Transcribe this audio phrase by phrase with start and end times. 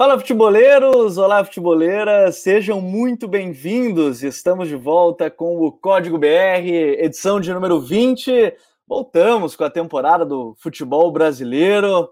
[0.00, 4.22] Fala futeboleiros, olá futeboleiras, sejam muito bem-vindos.
[4.22, 8.54] Estamos de volta com o Código BR, edição de número 20.
[8.88, 12.08] Voltamos com a temporada do futebol brasileiro,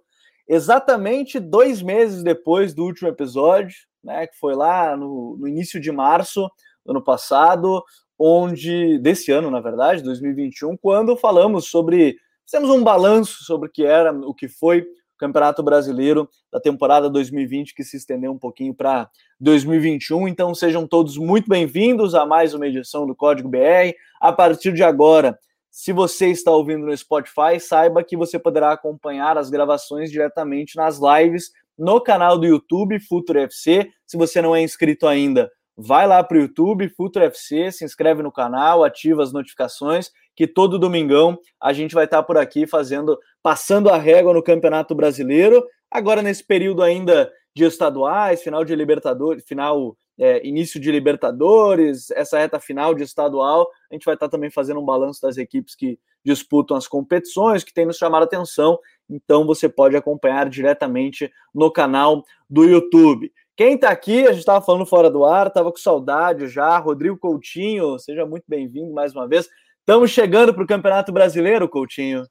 [0.46, 3.74] exatamente dois meses depois do último episódio,
[4.04, 6.42] né, que foi lá no, no início de março
[6.84, 7.82] do ano passado,
[8.18, 13.86] onde desse ano, na verdade, 2021, quando falamos sobre, fizemos um balanço sobre o que
[13.86, 14.86] era, o que foi
[15.18, 19.10] Campeonato Brasileiro da temporada 2020, que se estendeu um pouquinho para
[19.40, 20.28] 2021.
[20.28, 23.94] Então sejam todos muito bem-vindos a mais uma edição do Código BR.
[24.20, 25.38] A partir de agora,
[25.70, 30.98] se você está ouvindo no Spotify, saiba que você poderá acompanhar as gravações diretamente nas
[30.98, 33.90] lives no canal do YouTube Futuro FC.
[34.06, 38.22] Se você não é inscrito ainda, vai lá para o YouTube Futuro FC, se inscreve
[38.22, 43.18] no canal, ativa as notificações que todo domingão a gente vai estar por aqui fazendo,
[43.42, 45.66] passando a régua no Campeonato Brasileiro.
[45.90, 52.38] Agora nesse período ainda de estaduais, final de Libertadores, final é, início de Libertadores, essa
[52.38, 55.98] reta final de estadual, a gente vai estar também fazendo um balanço das equipes que
[56.24, 58.78] disputam as competições, que tem nos chamado a atenção.
[59.10, 63.32] Então você pode acompanhar diretamente no canal do YouTube.
[63.56, 66.78] Quem está aqui, a gente estava falando fora do ar, estava com saudade já.
[66.78, 69.48] Rodrigo Coutinho, seja muito bem-vindo mais uma vez.
[69.88, 72.26] Estamos chegando para o Campeonato Brasileiro, Coutinho.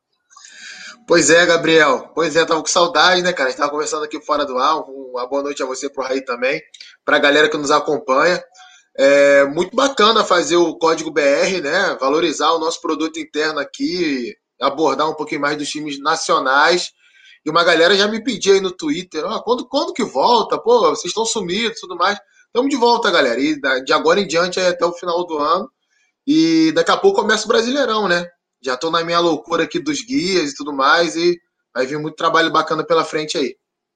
[1.08, 2.12] Pois é, Gabriel.
[2.14, 3.48] Pois é, tava com saudade, né, cara?
[3.48, 4.84] A gente tava conversando aqui fora do ar.
[4.88, 6.62] Uma boa noite a você, pro Raí também,
[7.04, 8.40] para a galera que nos acompanha.
[8.96, 11.98] É muito bacana fazer o código BR, né?
[12.00, 16.92] Valorizar o nosso produto interno aqui, abordar um pouquinho mais dos times nacionais.
[17.44, 20.60] E uma galera já me pediu aí no Twitter: oh, quando, quando que volta?
[20.60, 22.20] Pô, vocês estão sumidos tudo mais.
[22.46, 23.42] Estamos de volta, galera.
[23.42, 25.68] E de agora em diante, até o final do ano,
[26.28, 28.28] e daqui a pouco começa o Brasileirão, né?
[28.62, 31.40] Já estou na minha loucura aqui dos guias e tudo mais, e
[31.74, 33.56] vai vir muito trabalho bacana pela frente aí.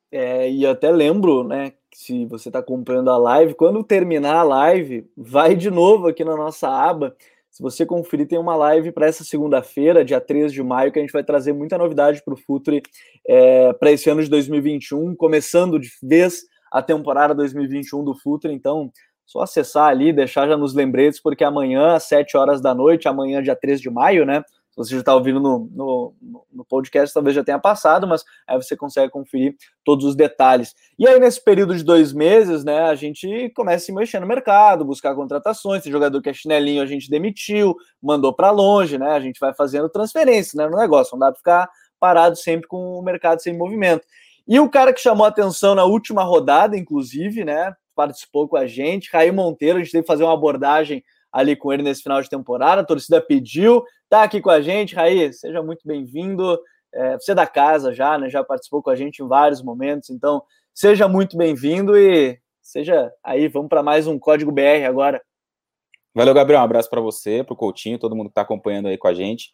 [0.09, 5.09] É, e até lembro, né, se você está acompanhando a live, quando terminar a live,
[5.15, 7.15] vai de novo aqui na nossa aba.
[7.49, 11.01] Se você conferir, tem uma live para essa segunda-feira, dia 13 de maio, que a
[11.01, 12.81] gente vai trazer muita novidade para o Futre
[13.27, 18.53] é, para esse ano de 2021, começando de vez a temporada 2021 do Futre.
[18.53, 18.89] Então,
[19.31, 23.41] só acessar ali, deixar já nos lembretes, porque amanhã, às 7 horas da noite, amanhã,
[23.41, 24.43] dia 3 de maio, né?
[24.71, 26.13] Se você já está ouvindo no, no,
[26.51, 30.73] no, podcast, talvez já tenha passado, mas aí você consegue conferir todos os detalhes.
[30.97, 34.27] E aí, nesse período de dois meses, né, a gente começa a se mexer no
[34.27, 35.83] mercado, buscar contratações.
[35.83, 39.11] Tem jogador que é chinelinho, a gente demitiu, mandou para longe, né?
[39.11, 41.13] A gente vai fazendo transferência né, no negócio.
[41.13, 44.05] Não dá para ficar parado sempre com o mercado sem movimento.
[44.47, 47.75] E o cara que chamou atenção na última rodada, inclusive, né?
[48.01, 49.11] Participou com a gente.
[49.13, 52.29] Raí Monteiro, a gente teve que fazer uma abordagem ali com ele nesse final de
[52.29, 52.81] temporada.
[52.81, 54.95] A torcida pediu, tá aqui com a gente.
[54.95, 56.59] Raí, seja muito bem-vindo.
[56.91, 58.27] É, você é da casa já, né?
[58.27, 60.41] Já participou com a gente em vários momentos, então
[60.73, 65.21] seja muito bem-vindo e seja aí, vamos para mais um Código BR agora.
[66.13, 66.59] Valeu, Gabriel.
[66.59, 69.13] Um abraço para você, para o Coutinho, todo mundo que está acompanhando aí com a
[69.13, 69.51] gente.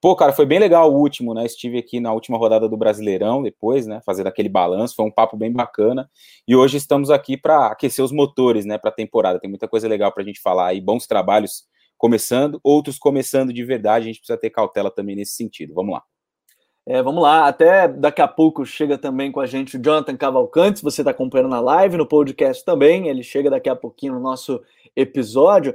[0.00, 1.46] Pô, cara, foi bem legal o último, né?
[1.46, 4.00] Estive aqui na última rodada do Brasileirão, depois, né?
[4.04, 6.08] Fazendo aquele balanço, foi um papo bem bacana.
[6.46, 8.76] E hoje estamos aqui para aquecer os motores, né?
[8.76, 9.40] Para a temporada.
[9.40, 11.64] Tem muita coisa legal para a gente falar aí, bons trabalhos
[11.96, 14.04] começando, outros começando de verdade.
[14.04, 15.74] A gente precisa ter cautela também nesse sentido.
[15.74, 16.02] Vamos lá.
[16.88, 20.84] É, vamos lá, até daqui a pouco chega também com a gente o Jonathan Cavalcante,
[20.84, 24.62] você está acompanhando na live, no podcast também, ele chega daqui a pouquinho no nosso
[24.96, 25.74] episódio.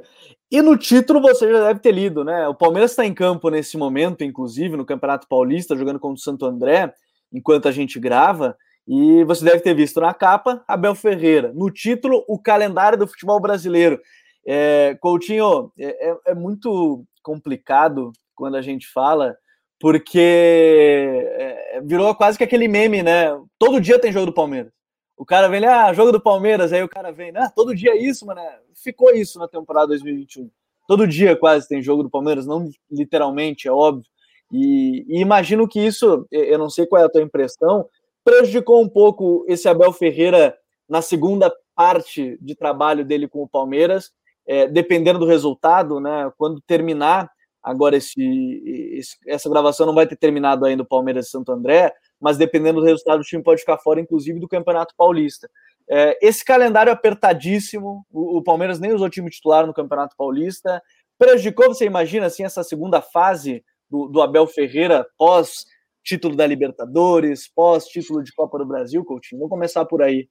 [0.52, 2.48] E no título você já deve ter lido, né?
[2.48, 6.46] O Palmeiras está em campo nesse momento, inclusive, no Campeonato Paulista, jogando contra o Santo
[6.46, 6.94] André,
[7.32, 8.58] enquanto a gente grava.
[8.86, 11.54] E você deve ter visto na capa Abel Ferreira.
[11.54, 14.00] No título, o calendário do futebol brasileiro.
[14.46, 19.38] É, Coutinho, é, é, é muito complicado quando a gente fala,
[19.80, 23.30] porque é, virou quase que aquele meme, né?
[23.58, 24.74] Todo dia tem jogo do Palmeiras.
[25.22, 27.96] O cara vem, ah, jogo do Palmeiras, aí o cara vem, ah, todo dia é
[27.96, 28.42] isso, mano.
[28.74, 30.50] Ficou isso na temporada 2021.
[30.88, 34.10] Todo dia quase tem jogo do Palmeiras, não literalmente, é óbvio.
[34.52, 37.88] E, e, imagino que isso, eu não sei qual é a tua impressão,
[38.24, 40.58] prejudicou um pouco esse Abel Ferreira
[40.90, 44.12] na segunda parte de trabalho dele com o Palmeiras,
[44.48, 46.32] é, dependendo do resultado, né?
[46.36, 47.30] Quando terminar
[47.62, 51.94] agora esse, esse, essa gravação não vai ter terminado ainda o Palmeiras e Santo André,
[52.22, 55.50] mas dependendo do resultado, o time pode ficar fora, inclusive, do Campeonato Paulista.
[55.90, 60.82] É, esse calendário apertadíssimo, o, o, Palmeiras nem usou time titular no Campeonato Paulista,
[61.18, 65.66] prejudicou, você imagina, assim, essa segunda fase do, do Abel Ferreira pós
[66.04, 69.40] título da Libertadores, pós título de Copa do Brasil, Coutinho?
[69.40, 70.30] Vamos começar por aí.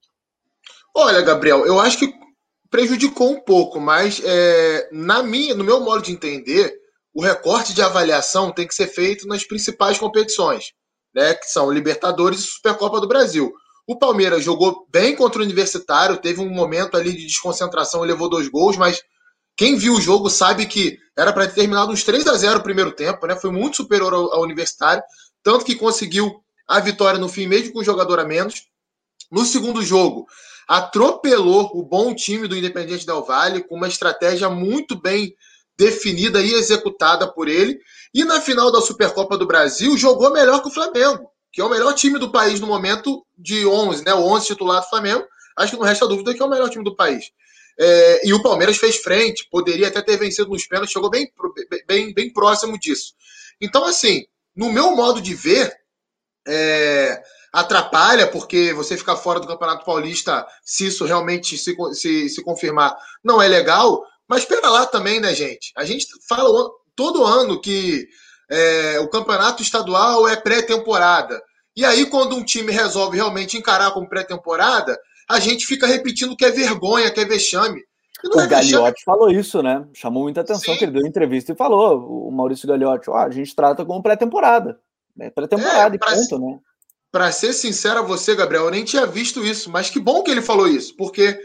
[0.94, 2.12] Olha, Gabriel, eu acho que
[2.70, 6.72] prejudicou um pouco, mas é, na minha, no meu modo de entender,
[7.12, 10.72] o recorte de avaliação tem que ser feito nas principais competições
[11.14, 13.52] né, que são Libertadores e Supercopa do Brasil.
[13.86, 18.28] O Palmeiras jogou bem contra o Universitário, teve um momento ali de desconcentração e levou
[18.28, 19.02] dois gols, mas
[19.56, 22.62] quem viu o jogo sabe que era para ter terminado uns 3 a 0 o
[22.62, 23.36] primeiro tempo, né?
[23.36, 25.02] Foi muito superior ao, ao Universitário,
[25.42, 28.62] tanto que conseguiu a vitória no fim, mesmo com um jogador a menos.
[29.30, 30.26] No segundo jogo,
[30.68, 35.34] atropelou o bom time do Independente Del Valle, com uma estratégia muito bem
[35.80, 37.78] definida e executada por ele.
[38.12, 41.68] E na final da Supercopa do Brasil, jogou melhor que o Flamengo que é o
[41.68, 44.14] melhor time do país no momento de 11, né?
[44.14, 45.26] O 11 titular do Flamengo.
[45.56, 47.30] Acho que não resta dúvida que é o melhor time do país.
[47.78, 51.30] É, e o Palmeiras fez frente, poderia até ter vencido nos pênaltis, chegou bem,
[51.86, 53.14] bem, bem próximo disso.
[53.60, 54.24] Então, assim,
[54.54, 55.72] no meu modo de ver,
[56.46, 57.20] é,
[57.52, 62.96] atrapalha, porque você ficar fora do Campeonato Paulista, se isso realmente se, se, se confirmar,
[63.24, 64.04] não é legal.
[64.30, 65.72] Mas espera lá também, né, gente?
[65.76, 68.06] A gente fala todo ano que
[68.48, 71.42] é, o campeonato estadual é pré-temporada.
[71.76, 74.96] E aí, quando um time resolve realmente encarar como pré-temporada,
[75.28, 77.82] a gente fica repetindo que é vergonha, que é vexame.
[78.22, 79.84] o é Gagliotti falou isso, né?
[79.92, 80.78] Chamou muita atenção Sim.
[80.78, 84.78] que ele deu entrevista e falou, o Maurício Gagliotti, oh, a gente trata como pré-temporada.
[85.18, 86.58] É pré-temporada é, e ponto, né?
[87.10, 90.30] Para ser sincero a você, Gabriel, eu nem tinha visto isso, mas que bom que
[90.30, 91.36] ele falou isso, porque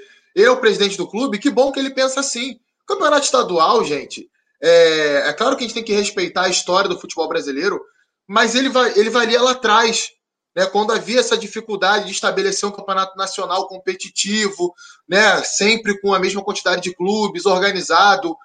[0.52, 2.60] o presidente do clube, que bom que ele pensa assim.
[2.86, 4.30] Campeonato estadual, gente,
[4.62, 7.80] é, é, claro que a gente tem que respeitar a história do futebol brasileiro,
[8.28, 10.12] mas ele, vai, ele valia lá atrás,
[10.56, 14.74] né, quando havia essa dificuldade de estabelecer um campeonato nacional competitivo,
[15.08, 18.36] né, sempre com a mesma quantidade de clubes, organizado.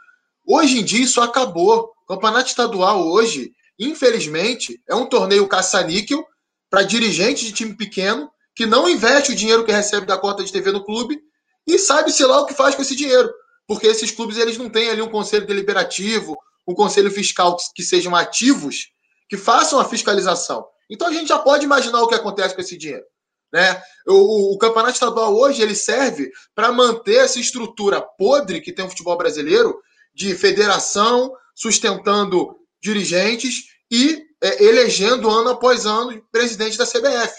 [0.47, 1.93] Hoje em dia isso acabou.
[2.07, 6.27] Campeonato estadual hoje, infelizmente, é um torneio caça-níquel
[6.69, 10.53] para dirigentes de time pequeno que não investe o dinheiro que recebe da cota de
[10.53, 11.21] TV no clube
[11.67, 13.33] e sabe-se lá o que faz com esse dinheiro
[13.67, 16.37] porque esses clubes eles não têm ali um conselho deliberativo,
[16.67, 18.89] um conselho fiscal que sejam ativos,
[19.29, 20.67] que façam a fiscalização.
[20.91, 23.05] Então a gente já pode imaginar o que acontece com esse dinheiro.
[23.53, 23.81] Né?
[24.07, 28.89] O, o campeonato estadual hoje ele serve para manter essa estrutura podre que tem o
[28.89, 29.81] futebol brasileiro
[30.15, 37.35] de federação sustentando dirigentes e é, elegendo ano após ano presidente da CBF.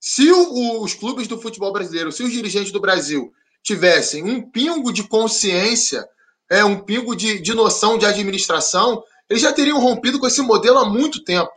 [0.00, 3.32] Se o, os clubes do futebol brasileiro, se os dirigentes do Brasil
[3.62, 6.06] tivessem um pingo de consciência,
[6.50, 10.78] é, um pingo de, de noção de administração, eles já teriam rompido com esse modelo
[10.78, 11.50] há muito tempo.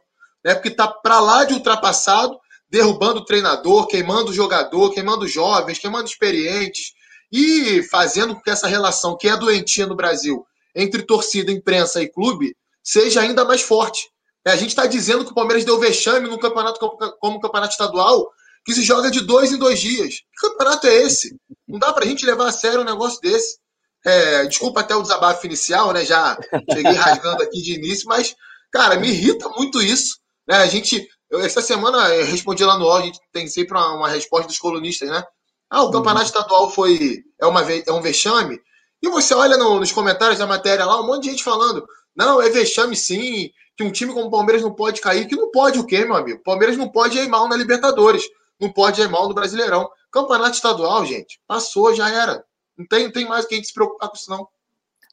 [0.44, 0.54] Né?
[0.54, 2.38] Porque está para lá de ultrapassado,
[2.69, 6.94] derrubando o treinador, queimando o jogador, queimando jovens, queimando experientes
[7.31, 12.07] e fazendo com que essa relação que é doentia no Brasil entre torcida, imprensa e
[12.07, 14.10] clube seja ainda mais forte.
[14.46, 17.72] É, a gente está dizendo que o Palmeiras deu vexame no campeonato como, como campeonato
[17.72, 18.30] estadual,
[18.66, 20.16] que se joga de dois em dois dias.
[20.16, 21.38] Que campeonato é esse?
[21.68, 23.60] Não dá pra gente levar a sério um negócio desse.
[24.04, 26.04] É, desculpa até o desabafo inicial, né?
[26.04, 26.38] Já
[26.72, 28.36] cheguei rasgando aqui de início, mas,
[28.72, 30.18] cara, me irrita muito isso.
[30.48, 30.58] Né?
[30.58, 33.94] A gente, eu, essa semana eu respondi lá no UOL, a gente tem sempre uma,
[33.94, 35.24] uma resposta dos colunistas, né?
[35.70, 38.60] Ah, o campeonato estadual foi é, uma, é um vexame.
[39.02, 41.86] E você olha no, nos comentários da matéria lá, um monte de gente falando:
[42.16, 45.28] não, é vexame sim, que um time como o Palmeiras não pode cair.
[45.28, 46.40] Que não pode o quê, meu amigo?
[46.40, 48.24] O Palmeiras não pode ir mal na Libertadores
[48.60, 49.90] não pode ir mal no Brasileirão.
[50.12, 52.44] Campeonato estadual, gente, passou, já era.
[52.78, 54.48] Não tem, não tem mais o que a gente se preocupar com isso, não.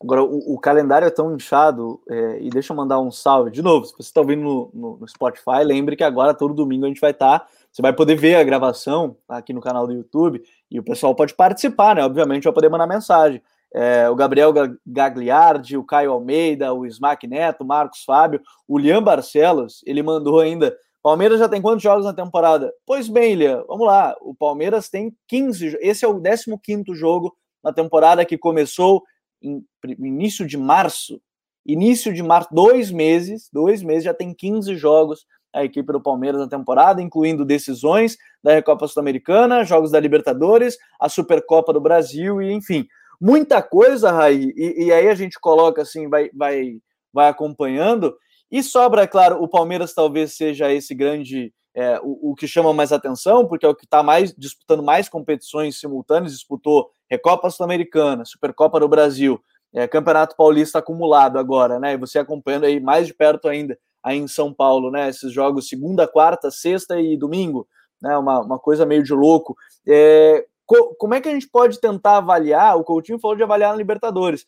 [0.03, 3.53] Agora, o, o calendário é tão inchado, é, e deixa eu mandar um salve.
[3.53, 6.85] De novo, se você está ouvindo no, no, no, Spotify, lembre que agora, todo domingo,
[6.85, 7.41] a gente vai estar.
[7.41, 11.15] Tá, você vai poder ver a gravação aqui no canal do YouTube, e o pessoal
[11.15, 12.05] pode participar, né?
[12.05, 13.41] Obviamente, vai poder mandar mensagem.
[13.73, 14.53] É, o Gabriel
[14.87, 20.41] Gagliardi, o Caio Almeida, o Smack Neto, o Marcos Fábio, o Liam Barcelos, ele mandou
[20.41, 22.73] ainda Palmeiras já tem quantos jogos na temporada?
[22.87, 24.17] Pois bem, Lia, vamos lá.
[24.21, 25.79] O Palmeiras tem 15.
[25.81, 29.03] Esse é o 15 jogo na temporada que começou
[29.43, 31.21] em início de março.
[31.67, 36.41] Início de março, dois meses, dois meses, já tem 15 jogos a equipe do Palmeiras
[36.41, 42.53] na temporada, incluindo decisões da Recopa Sul-Americana, jogos da Libertadores, a Supercopa do Brasil e
[42.53, 42.87] enfim,
[43.21, 44.53] muita coisa, Raí.
[44.57, 46.79] E, e aí a gente coloca assim, vai, vai,
[47.13, 48.17] vai acompanhando
[48.53, 52.93] e sobra, claro, o Palmeiras talvez seja esse grande, é, o, o, que chama mais
[52.93, 58.79] atenção, porque é o que está mais disputando mais competições simultâneas, disputou Recopa Sul-Americana, Supercopa
[58.79, 59.43] do Brasil,
[59.73, 61.95] é, Campeonato Paulista acumulado agora, né?
[61.95, 65.09] E você acompanhando aí mais de perto ainda, aí em São Paulo, né?
[65.09, 67.67] Esses jogos segunda, quarta, sexta e domingo,
[68.03, 68.19] né?
[68.19, 69.57] Uma, uma coisa meio de louco.
[69.89, 72.77] É, co como é que a gente pode tentar avaliar?
[72.77, 74.45] O Coutinho falou de avaliar na Libertadores.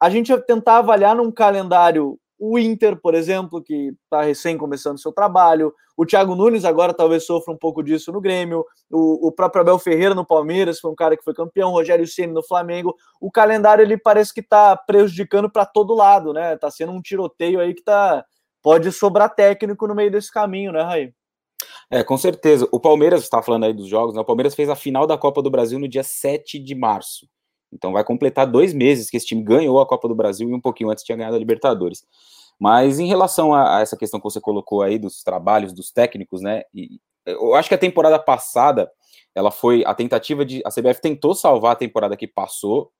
[0.00, 2.18] A gente tentar avaliar num calendário
[2.52, 7.24] o Inter, por exemplo, que está recém começando seu trabalho, o Thiago Nunes agora talvez
[7.24, 10.94] sofra um pouco disso no Grêmio, o, o próprio Abel Ferreira no Palmeiras, foi um
[10.94, 12.94] cara que foi campeão, Rogério Ceni no Flamengo.
[13.20, 16.54] O calendário ele parece que está prejudicando para todo lado, né?
[16.54, 18.24] Está sendo um tiroteio aí que tá
[18.62, 21.12] pode sobrar técnico no meio desse caminho, né, Raí?
[21.90, 22.66] É, com certeza.
[22.72, 24.20] O Palmeiras, está falando aí dos jogos, né?
[24.20, 27.28] O Palmeiras fez a final da Copa do Brasil no dia 7 de março.
[27.74, 30.60] Então vai completar dois meses que esse time ganhou a Copa do Brasil e um
[30.60, 32.04] pouquinho antes tinha ganhado a Libertadores.
[32.58, 36.40] Mas em relação a, a essa questão que você colocou aí dos trabalhos dos técnicos,
[36.40, 36.62] né?
[36.72, 38.90] E, eu acho que a temporada passada
[39.34, 42.92] ela foi a tentativa de a CBF tentou salvar a temporada que passou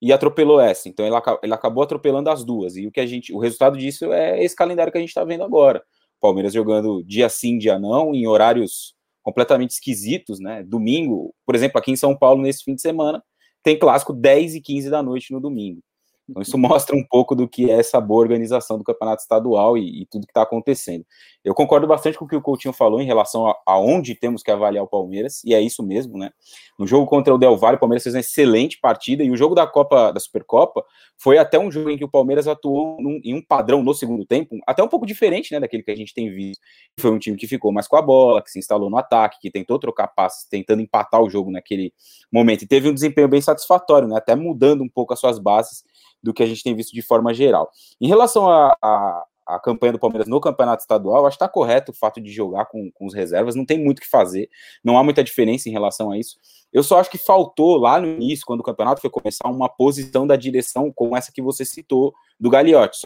[0.00, 0.88] e atropelou essa.
[0.88, 2.76] Então ele, ele acabou atropelando as duas.
[2.76, 5.24] E o que a gente, o resultado disso é esse calendário que a gente está
[5.24, 5.82] vendo agora.
[6.20, 10.62] Palmeiras jogando dia sim, dia não, em horários completamente esquisitos, né?
[10.62, 13.22] Domingo, por exemplo, aqui em São Paulo nesse fim de semana,
[13.66, 15.80] tem clássico 10 e 15 da noite no domingo.
[16.28, 20.02] Então, isso mostra um pouco do que é essa boa organização do campeonato estadual e,
[20.02, 21.04] e tudo que está acontecendo.
[21.44, 24.42] Eu concordo bastante com o que o Coutinho falou em relação a, a, onde temos
[24.42, 26.30] que avaliar o Palmeiras, e é isso mesmo, né?
[26.76, 29.54] No jogo contra o Del Valle, o Palmeiras fez uma excelente partida, e o jogo
[29.54, 30.84] da Copa, da Supercopa,
[31.16, 34.26] foi até um jogo em que o Palmeiras atuou num, em um padrão no segundo
[34.26, 36.60] tempo, até um pouco diferente, né, daquele que a gente tem visto.
[36.98, 39.50] Foi um time que ficou mais com a bola, que se instalou no ataque, que
[39.50, 41.92] tentou trocar passes, tentando empatar o jogo naquele
[42.32, 44.16] momento, e teve um desempenho bem satisfatório, né?
[44.16, 45.84] Até mudando um pouco as suas bases
[46.26, 47.70] do que a gente tem visto de forma geral.
[48.00, 51.92] Em relação a, a, a campanha do Palmeiras no campeonato estadual, acho que está correto
[51.92, 54.50] o fato de jogar com, com os reservas, não tem muito o que fazer,
[54.84, 56.36] não há muita diferença em relação a isso.
[56.72, 60.26] Eu só acho que faltou lá no início, quando o campeonato foi começar, uma posição
[60.26, 62.98] da direção como essa que você citou, do Gagliotti.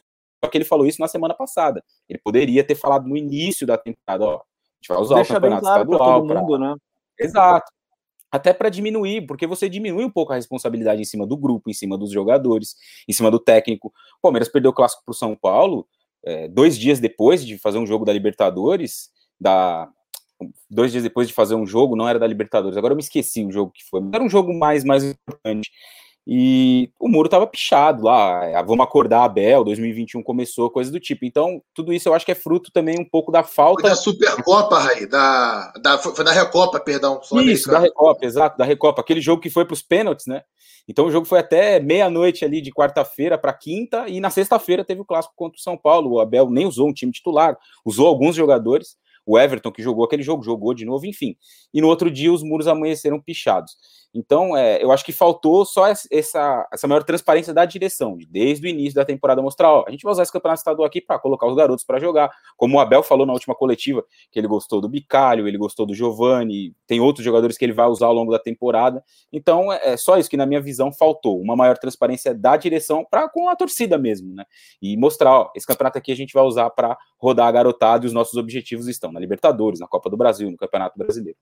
[0.42, 1.84] Só que ele falou isso na semana passada.
[2.08, 4.42] Ele poderia ter falado no início da temporada, ó, a
[4.80, 5.98] gente vai usar Deixa o campeonato claro estadual.
[5.98, 6.70] Para todo mundo, pra...
[6.70, 6.76] né?
[7.18, 7.70] Exato
[8.30, 11.74] até para diminuir, porque você diminui um pouco a responsabilidade em cima do grupo, em
[11.74, 12.76] cima dos jogadores,
[13.08, 13.88] em cima do técnico.
[13.88, 15.86] O Palmeiras perdeu o clássico para o São Paulo
[16.24, 19.10] é, dois dias depois de fazer um jogo da Libertadores,
[19.40, 19.88] da
[20.70, 23.44] dois dias depois de fazer um jogo, não era da Libertadores, agora eu me esqueci
[23.44, 25.70] o jogo que foi, era um jogo mais mais importante.
[26.32, 31.24] E o muro estava pichado lá, é, vamos acordar Abel, 2021 começou, coisa do tipo.
[31.24, 33.80] Então, tudo isso eu acho que é fruto também um pouco da falta.
[33.80, 37.20] Foi da Supercopa, Raí, da, da, foi da Recopa, perdão.
[37.42, 39.00] Isso, da Recopa, exato, da Recopa.
[39.00, 40.42] Aquele jogo que foi para os pênaltis, né?
[40.86, 45.00] Então o jogo foi até meia-noite ali de quarta-feira para quinta, e na sexta-feira teve
[45.00, 46.12] o clássico contra o São Paulo.
[46.12, 48.94] O Abel nem usou um time titular, usou alguns jogadores.
[49.24, 51.36] O Everton, que jogou aquele jogo, jogou de novo, enfim.
[51.72, 53.76] E no outro dia os muros amanheceram pichados.
[54.12, 58.68] Então, é, eu acho que faltou só essa, essa maior transparência da direção, desde o
[58.68, 61.46] início da temporada, mostrar: ó, a gente vai usar esse campeonato estadual aqui para colocar
[61.46, 62.30] os garotos para jogar.
[62.56, 65.94] Como o Abel falou na última coletiva, que ele gostou do Bicalho, ele gostou do
[65.94, 69.02] Giovani, tem outros jogadores que ele vai usar ao longo da temporada.
[69.32, 73.06] Então, é, é só isso que, na minha visão, faltou: uma maior transparência da direção
[73.08, 74.44] para com a torcida mesmo, né?
[74.82, 78.08] E mostrar: ó, esse campeonato aqui a gente vai usar para rodar a garotada e
[78.08, 81.38] os nossos objetivos estão na Libertadores, na Copa do Brasil, no Campeonato Brasileiro.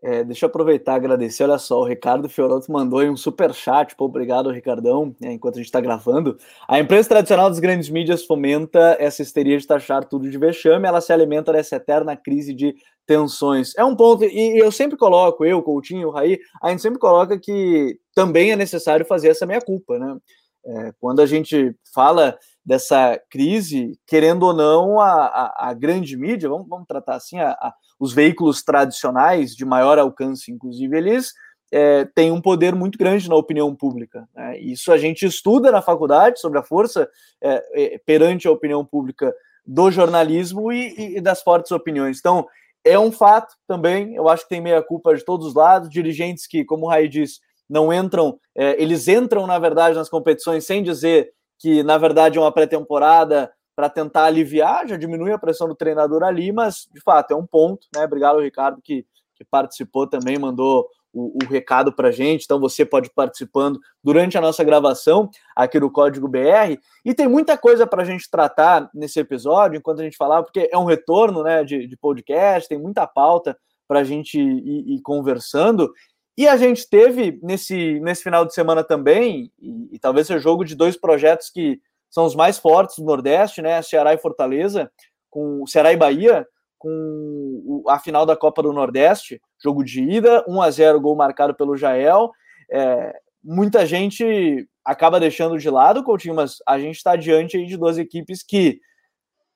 [0.00, 1.42] É, deixa eu aproveitar e agradecer.
[1.42, 3.96] Olha só, o Ricardo Fiorotto mandou aí um super chat.
[3.96, 6.38] Pô, obrigado, Ricardão, né, enquanto a gente está gravando.
[6.68, 10.86] A empresa tradicional das grandes mídias fomenta essa histeria de taxar tudo de vexame.
[10.86, 13.74] Ela se alimenta dessa eterna crise de tensões.
[13.76, 17.38] É um ponto, e eu sempre coloco, eu, Coutinho, o Raí, a gente sempre coloca
[17.38, 20.16] que também é necessário fazer essa meia-culpa, né?
[20.64, 22.38] É, quando a gente fala
[22.68, 27.52] dessa crise, querendo ou não, a, a, a grande mídia, vamos, vamos tratar assim, a,
[27.52, 31.32] a, os veículos tradicionais de maior alcance, inclusive, eles
[31.72, 34.28] é, têm um poder muito grande na opinião pública.
[34.36, 34.58] Né?
[34.60, 37.08] Isso a gente estuda na faculdade sobre a força
[37.42, 39.34] é, é, perante a opinião pública
[39.64, 42.18] do jornalismo e, e, das fortes opiniões.
[42.18, 42.46] Então,
[42.84, 46.46] é um fato também, eu acho que tem meia culpa de todos os lados, dirigentes
[46.46, 50.82] que, como o Rai diz, não entram, é, eles entram, na verdade, nas competições sem
[50.82, 55.74] dizer que na verdade é uma pré-temporada para tentar aliviar, já diminui a pressão do
[55.74, 58.04] treinador ali, mas de fato é um ponto, né?
[58.04, 62.44] Obrigado, Ricardo, que, que participou também, mandou o, o recado para gente.
[62.44, 66.78] Então você pode ir participando durante a nossa gravação aqui do Código BR.
[67.04, 70.68] E tem muita coisa para a gente tratar nesse episódio, enquanto a gente falar, porque
[70.72, 75.00] é um retorno né, de, de podcast, tem muita pauta para a gente ir, ir
[75.02, 75.92] conversando.
[76.38, 80.64] E a gente teve nesse, nesse final de semana também, e, e, talvez seja jogo
[80.64, 83.82] de dois projetos que são os mais fortes do Nordeste, né?
[83.82, 84.88] Ceará e Fortaleza,
[85.28, 86.46] com Ceará e Bahia,
[86.78, 91.56] com a final da Copa do Nordeste, jogo de ida, 1 a 0 gol marcado
[91.56, 92.30] pelo Jael.
[92.70, 97.98] É, muita gente acaba deixando de lado, Coutinho, mas a gente está diante de duas
[97.98, 98.78] equipes que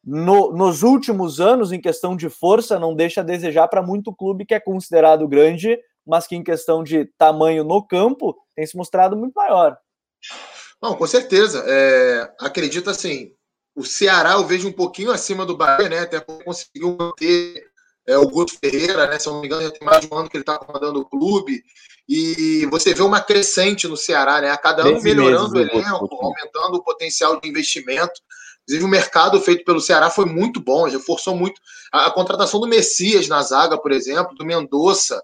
[0.05, 4.45] no, nos últimos anos, em questão de força, não deixa a desejar para muito clube
[4.45, 9.17] que é considerado grande mas que em questão de tamanho no campo tem se mostrado
[9.17, 9.77] muito maior.
[10.83, 11.65] Não, com certeza.
[11.67, 13.33] É, acredito assim,
[13.75, 16.01] o Ceará eu vejo um pouquinho acima do Bahia, né?
[16.01, 17.65] Até conseguiu manter
[18.07, 19.19] é, o Guto Ferreira, né?
[19.19, 21.09] Se não me engano, já tem mais de um ano que ele está comandando o
[21.09, 21.63] clube.
[22.09, 24.51] E você vê uma crescente no Ceará, né?
[24.51, 28.21] A cada ano melhorando o elenco, aumentando o potencial de investimento.
[28.65, 31.61] Inclusive, o mercado feito pelo Ceará foi muito bom, reforçou muito
[31.93, 35.23] a, a contratação do Messias na zaga, por exemplo, do Mendonça,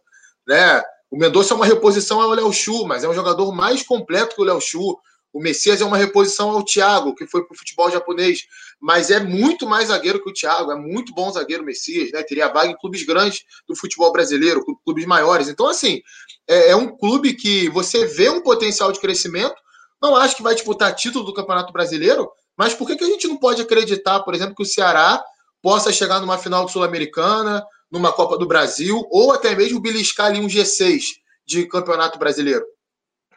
[0.48, 0.82] né?
[1.10, 4.40] O Mendonça é uma reposição ao Léo Chu, mas é um jogador mais completo que
[4.40, 4.98] o Léo Chu.
[5.30, 8.40] O Messias é uma reposição ao Thiago, que foi para o futebol japonês,
[8.80, 12.22] mas é muito mais zagueiro que o Thiago, é muito bom zagueiro o Messias, né?
[12.22, 15.48] Teria vaga em clubes grandes do futebol brasileiro, clubes maiores.
[15.48, 16.00] Então, assim,
[16.48, 19.54] é, é um clube que você vê um potencial de crescimento.
[20.00, 23.28] Não acho que vai disputar título do Campeonato Brasileiro, mas por que, que a gente
[23.28, 25.22] não pode acreditar, por exemplo, que o Ceará
[25.62, 30.46] possa chegar numa final Sul-Americana, numa Copa do Brasil, ou até mesmo beliscar ali um
[30.46, 31.02] G6
[31.46, 32.64] de Campeonato Brasileiro?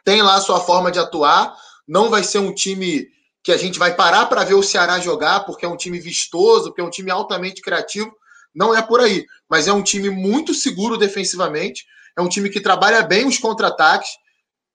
[0.04, 1.56] Tem lá a sua forma de atuar,
[1.86, 3.06] não vai ser um time
[3.42, 6.66] que a gente vai parar para ver o Ceará jogar, porque é um time vistoso,
[6.66, 8.14] porque é um time altamente criativo.
[8.54, 11.84] Não é por aí, mas é um time muito seguro defensivamente,
[12.16, 14.10] é um time que trabalha bem os contra-ataques,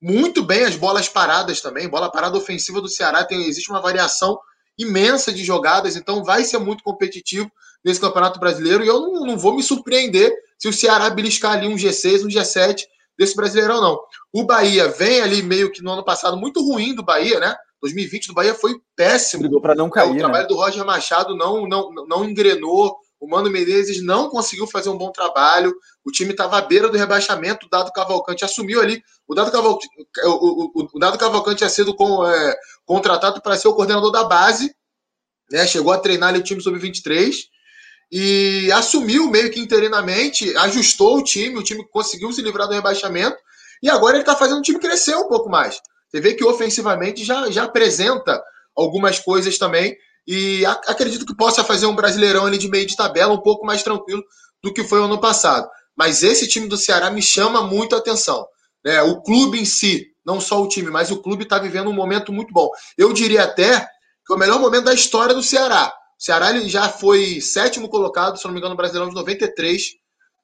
[0.02, 1.88] muito bem as bolas paradas também.
[1.88, 4.38] Bola parada ofensiva do Ceará tem existe uma variação
[4.78, 7.52] imensa de jogadas, então vai ser muito competitivo
[7.88, 8.84] nesse Campeonato Brasileiro.
[8.84, 12.28] E eu não, não vou me surpreender se o Ceará beliscar ali um G6, um
[12.28, 12.84] G7
[13.18, 14.00] desse Brasileirão, não.
[14.34, 17.56] O Bahia vem ali meio que no ano passado muito ruim do Bahia, né?
[17.82, 19.44] 2020 do Bahia foi péssimo.
[19.44, 20.10] Brigou para não cair.
[20.10, 20.48] É, o trabalho né?
[20.48, 22.98] do Roger Machado não, não, não engrenou.
[23.20, 25.74] O Mano Menezes não conseguiu fazer um bom trabalho.
[26.04, 27.66] O time estava à beira do rebaixamento.
[27.66, 29.02] O Dado Cavalcante assumiu ali.
[29.28, 29.88] O Dado Cavalcante,
[30.26, 34.24] o, o, o Dado Cavalcante tinha sido com, é, contratado para ser o coordenador da
[34.24, 34.76] base.
[35.52, 35.66] Né?
[35.66, 37.34] Chegou a treinar ali o time sub-23
[38.12, 41.58] e assumiu meio que interinamente, ajustou o time.
[41.58, 43.38] O time conseguiu se livrar do rebaixamento.
[43.82, 45.80] E agora ele está fazendo o time crescer um pouco mais.
[46.10, 48.42] Você vê que ofensivamente já, já apresenta
[48.76, 49.96] algumas coisas também.
[50.26, 53.84] E acredito que possa fazer um brasileirão ali de meio de tabela um pouco mais
[53.84, 54.24] tranquilo
[54.64, 55.70] do que foi ano passado.
[55.96, 58.46] Mas esse time do Ceará me chama muito a atenção.
[58.84, 59.02] Né?
[59.02, 62.32] O clube em si, não só o time, mas o clube está vivendo um momento
[62.32, 62.70] muito bom.
[62.98, 63.80] Eu diria até
[64.26, 65.94] que é o melhor momento da história do Ceará.
[66.20, 69.84] O Ceará ele já foi sétimo colocado, se não me engano, no Brasileirão de 93,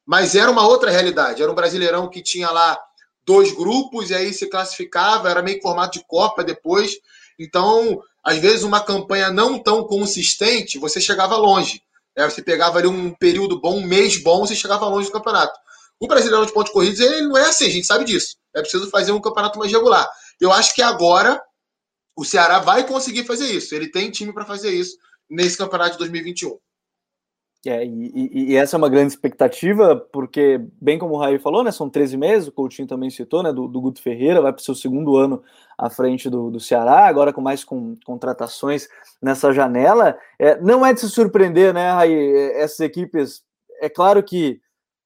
[0.05, 1.41] mas era uma outra realidade.
[1.41, 2.77] Era um Brasileirão que tinha lá
[3.25, 6.91] dois grupos e aí se classificava, era meio formato de Copa depois.
[7.39, 11.81] Então, às vezes, uma campanha não tão consistente, você chegava longe.
[12.15, 12.29] Né?
[12.29, 15.57] Você pegava ali um período bom, um mês bom, você chegava longe do campeonato.
[15.99, 18.35] O Brasileirão de pontos corridos, ele não é assim, a gente sabe disso.
[18.53, 20.07] É preciso fazer um campeonato mais regular.
[20.39, 21.41] Eu acho que agora
[22.15, 23.73] o Ceará vai conseguir fazer isso.
[23.73, 24.97] Ele tem time para fazer isso
[25.29, 26.57] nesse campeonato de 2021.
[27.65, 31.71] É, e, e, essa é uma grande expectativa, porque, bem como o Raí falou, né,
[31.71, 34.63] são 13 meses, o Coutinho também citou, né, do, do Guto Ferreira, vai para o
[34.63, 35.41] seu segundo ano
[35.77, 38.89] à frente do, do Ceará, agora com mais com, contratações
[39.21, 40.17] nessa janela.
[40.37, 43.45] É, não é de se surpreender, né, Raí, é, essas equipes,
[43.79, 44.59] é claro que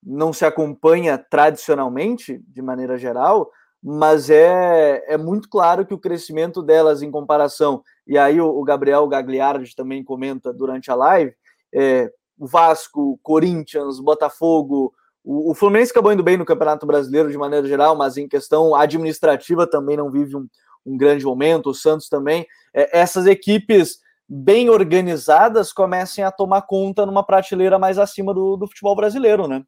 [0.03, 3.51] não se acompanha tradicionalmente, de maneira geral,
[3.89, 8.61] mas é, é muito claro que o crescimento delas em comparação, e aí o, o
[8.61, 11.33] Gabriel Gagliardi também comenta durante a live,
[11.73, 14.93] é, Vasco, Corinthians, Botafogo.
[15.23, 18.75] O, o, Fluminense acabou indo bem no Campeonato Brasileiro de maneira geral, mas em questão
[18.75, 20.45] administrativa também não vive um,
[20.85, 21.69] um grande momento.
[21.69, 22.45] O Santos também.
[22.73, 28.67] É, essas equipes bem organizadas comecem a tomar conta numa prateleira mais acima do, do
[28.67, 29.63] futebol brasileiro, né?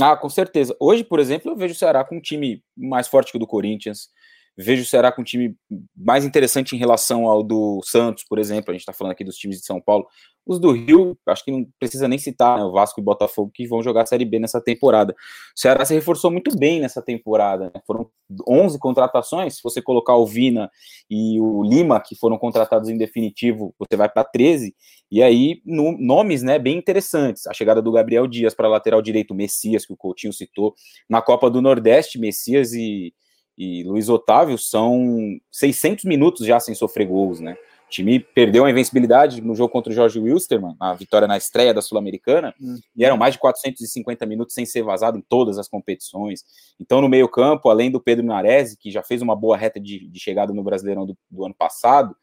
[0.00, 0.76] Ah, com certeza.
[0.80, 3.46] Hoje, por exemplo, eu vejo o Ceará com um time mais forte que o do
[3.46, 4.08] Corinthians,
[4.56, 5.56] Vejo o Ceará com um time
[5.96, 8.70] mais interessante em relação ao do Santos, por exemplo.
[8.70, 10.06] A gente está falando aqui dos times de São Paulo.
[10.46, 12.64] Os do Rio, acho que não precisa nem citar, né?
[12.64, 15.12] O Vasco e Botafogo que vão jogar a Série B nessa temporada.
[15.12, 17.72] O Ceará se reforçou muito bem nessa temporada.
[17.74, 17.80] Né?
[17.86, 18.08] Foram
[18.46, 19.56] 11 contratações.
[19.56, 20.70] Se você colocar o Vina
[21.10, 24.74] e o Lima, que foram contratados em definitivo, você vai para 13.
[25.10, 27.46] E aí, no, nomes né, bem interessantes.
[27.46, 30.74] A chegada do Gabriel Dias para lateral direito, Messias, que o Coutinho citou.
[31.08, 33.14] Na Copa do Nordeste, Messias e
[33.56, 37.56] e Luiz Otávio são 600 minutos já sem sofrer gols, né?
[37.86, 41.72] O time perdeu a invencibilidade no jogo contra o Jorge Wilstermann, a vitória na estreia
[41.72, 42.76] da Sul-Americana, hum.
[42.96, 46.44] e eram mais de 450 minutos sem ser vazado em todas as competições.
[46.80, 50.18] Então, no meio-campo, além do Pedro Nares, que já fez uma boa reta de, de
[50.18, 52.16] chegada no Brasileirão do, do ano passado,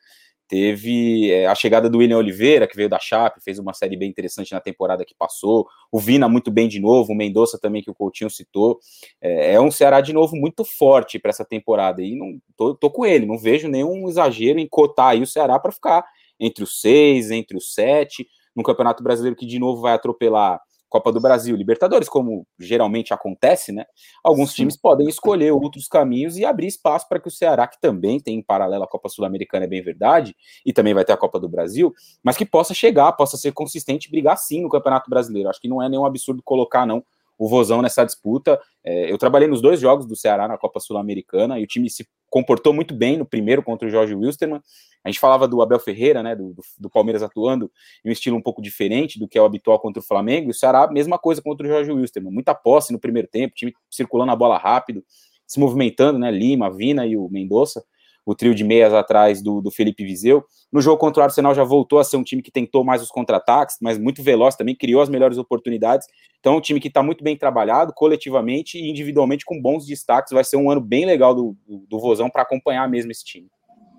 [0.52, 4.10] Teve é, a chegada do William Oliveira, que veio da Chape, fez uma série bem
[4.10, 5.66] interessante na temporada que passou.
[5.90, 8.78] O Vina muito bem de novo, o Mendonça também, que o Coutinho citou.
[9.22, 12.02] É, é um Ceará de novo muito forte para essa temporada.
[12.02, 15.58] E não tô, tô, com ele, não vejo nenhum exagero em cotar aí o Ceará
[15.58, 16.04] para ficar
[16.38, 20.60] entre os seis, entre os sete, no Campeonato Brasileiro que de novo vai atropelar
[20.92, 23.86] Copa do Brasil, Libertadores, como geralmente acontece, né?
[24.22, 24.58] Alguns Sim.
[24.58, 28.38] times podem escolher outros caminhos e abrir espaço para que o Ceará, que também tem
[28.38, 31.48] em paralelo a Copa Sul-Americana, é bem verdade, e também vai ter a Copa do
[31.48, 35.48] Brasil, mas que possa chegar, possa ser consistente e brigar sim no Campeonato Brasileiro.
[35.48, 37.02] Acho que não é nenhum absurdo colocar, não,
[37.38, 38.60] o Vozão nessa disputa.
[38.84, 42.06] É, eu trabalhei nos dois jogos do Ceará na Copa Sul-Americana e o time se
[42.32, 44.62] comportou muito bem no primeiro contra o Jorge Wilstermann.
[45.04, 47.70] A gente falava do Abel Ferreira, né, do, do, Palmeiras atuando
[48.04, 50.52] em um estilo um pouco diferente do que é o habitual contra o Flamengo, e
[50.52, 54.32] o Ceará, mesma coisa contra o Jorge Wilstermann, muita posse no primeiro tempo, time circulando
[54.32, 55.04] a bola rápido,
[55.46, 57.84] se movimentando, né, Lima, Vina e o Mendonça,
[58.26, 60.44] o trio de meias atrás do, do Felipe Viseu.
[60.72, 63.10] No jogo contra o Arsenal já voltou a ser um time que tentou mais os
[63.10, 66.08] contra-ataques, mas muito veloz também, criou as melhores oportunidades.
[66.40, 70.34] Então, é um time que está muito bem trabalhado, coletivamente e individualmente, com bons destaques.
[70.34, 73.48] Vai ser um ano bem legal do, do, do Vozão para acompanhar mesmo esse time.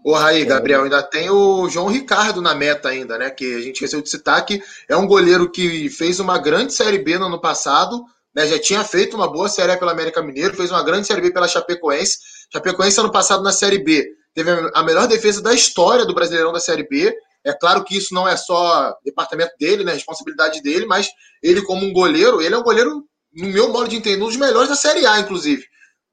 [0.04, 3.30] Ô, Raí, Gabriel, ainda tem o João Ricardo na meta ainda, né?
[3.30, 6.98] Que a gente recebeu de citar que é um goleiro que fez uma grande Série
[6.98, 8.04] B no ano passado,
[8.34, 8.44] né?
[8.46, 11.32] Já tinha feito uma boa Série A pela América Mineiro, fez uma grande Série B
[11.32, 12.18] pela Chapecoense.
[12.52, 16.60] Chapecoense ano passado na Série B teve a melhor defesa da história do Brasileirão da
[16.60, 17.14] Série B.
[17.44, 19.92] É claro que isso não é só departamento dele, né?
[19.92, 21.08] Responsabilidade dele, mas
[21.42, 24.36] ele como um goleiro, ele é um goleiro, no meu modo de entender, um dos
[24.36, 25.64] melhores da Série A, inclusive.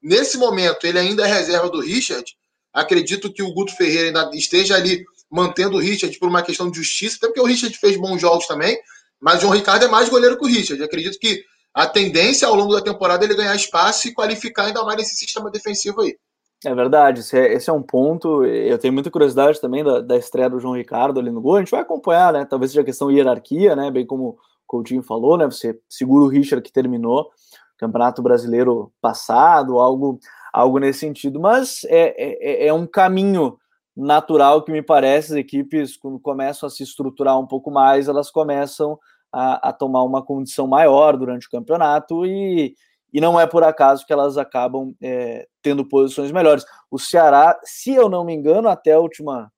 [0.02, 2.24] Nesse momento, ele ainda é reserva do Richard,
[2.72, 6.78] Acredito que o Guto Ferreira ainda esteja ali mantendo o Richard por uma questão de
[6.78, 8.78] justiça, até porque o Richard fez bons jogos também,
[9.20, 10.82] mas o João Ricardo é mais goleiro que o Richard.
[10.82, 14.84] Acredito que a tendência ao longo da temporada é ele ganhar espaço e qualificar ainda
[14.84, 16.16] mais esse sistema defensivo aí.
[16.64, 18.44] É verdade, esse é, esse é, um ponto.
[18.44, 21.56] Eu tenho muita curiosidade também da, da, estreia do João Ricardo ali no gol.
[21.56, 22.44] A gente vai acompanhar, né?
[22.44, 23.90] Talvez seja questão de hierarquia, né?
[23.90, 25.46] Bem como o Coutinho falou, né?
[25.46, 27.28] Você segura o Richard que terminou o
[27.78, 30.20] Campeonato Brasileiro passado, algo
[30.52, 31.40] algo nesse sentido.
[31.40, 33.56] Mas é, é, é um caminho
[33.96, 38.30] natural que me parece as equipes, quando começam a se estruturar um pouco mais, elas
[38.30, 38.98] começam
[39.32, 42.74] a, a tomar uma condição maior durante o campeonato e,
[43.12, 46.64] e não é por acaso que elas acabam é, tendo posições melhores.
[46.90, 49.50] O Ceará, se eu não me engano, até a última,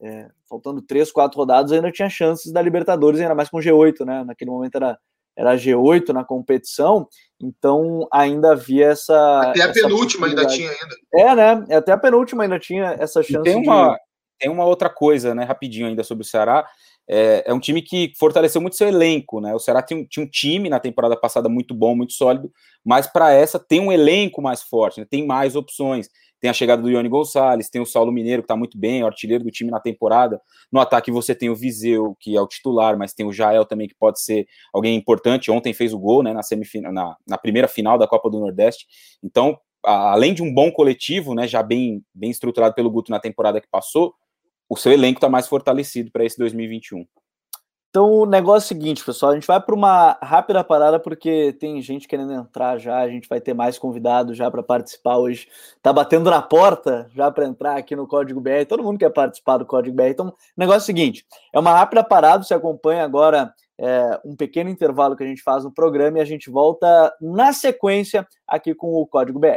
[0.00, 4.24] é, faltando três, quatro rodadas, ainda tinha chances da Libertadores, ainda mais com G8, né?
[4.24, 4.98] Naquele momento era
[5.36, 7.06] era G8 na competição,
[7.38, 9.50] então ainda havia essa.
[9.50, 10.96] Até a penúltima ainda tinha ainda.
[11.12, 11.76] É, né?
[11.76, 13.40] Até a penúltima ainda tinha essa chance.
[13.40, 13.98] E tem uma, de...
[14.38, 16.66] tem uma outra coisa, né, rapidinho ainda sobre o Ceará.
[17.08, 19.54] É, é, um time que fortaleceu muito seu elenco, né?
[19.54, 22.50] O Ceará tinha, tinha um time na temporada passada muito bom, muito sólido,
[22.84, 25.06] mas para essa tem um elenco mais forte, né?
[25.08, 26.08] tem mais opções.
[26.38, 29.06] Tem a chegada do Ione Gonçalves, tem o Saulo Mineiro, que está muito bem, o
[29.06, 30.40] artilheiro do time na temporada.
[30.70, 33.88] No ataque você tem o Viseu, que é o titular, mas tem o Jael também,
[33.88, 35.50] que pode ser alguém importante.
[35.50, 38.86] Ontem fez o gol né, na, semifinal, na, na primeira final da Copa do Nordeste.
[39.22, 43.60] Então, além de um bom coletivo, né, já bem, bem estruturado pelo Guto na temporada
[43.60, 44.14] que passou,
[44.68, 47.06] o seu elenco está mais fortalecido para esse 2021.
[47.96, 51.54] Então, o negócio é o seguinte, pessoal, a gente vai para uma rápida parada porque
[51.58, 55.48] tem gente querendo entrar já, a gente vai ter mais convidados já para participar hoje.
[55.80, 59.56] Tá batendo na porta já para entrar aqui no Código BR, todo mundo quer participar
[59.56, 60.10] do Código BR.
[60.10, 61.24] Então, o negócio é o seguinte,
[61.54, 65.64] é uma rápida parada, você acompanha agora é, um pequeno intervalo que a gente faz
[65.64, 69.56] no programa e a gente volta na sequência aqui com o Código BR.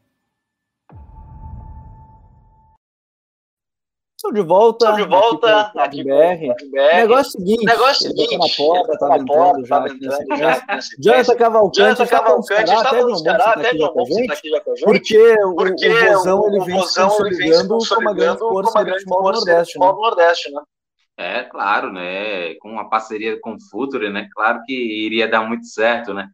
[4.21, 4.85] Estou de volta.
[4.85, 6.53] Estou de volta aqui, aqui BR.
[6.69, 6.95] BR.
[6.95, 7.65] Negócio seguinte.
[7.65, 8.37] Negócio seguinte.
[8.37, 10.61] Na porta, estava entrando já.
[10.99, 11.79] Jonathan Cavalcante.
[11.79, 14.85] Jonathan Cavalcante estava nos caras, até de almoço está aqui já com a gente.
[14.85, 19.31] Porque, porque o Rosão ele vem se consolidando como uma grande força do futebol do
[19.31, 19.79] Nordeste.
[19.79, 19.85] Né?
[19.87, 20.61] Nordeste, né?
[21.17, 22.53] É, claro, né?
[22.55, 24.27] Com uma parceria com o Futuro, né?
[24.35, 26.27] Claro que iria dar muito certo, né?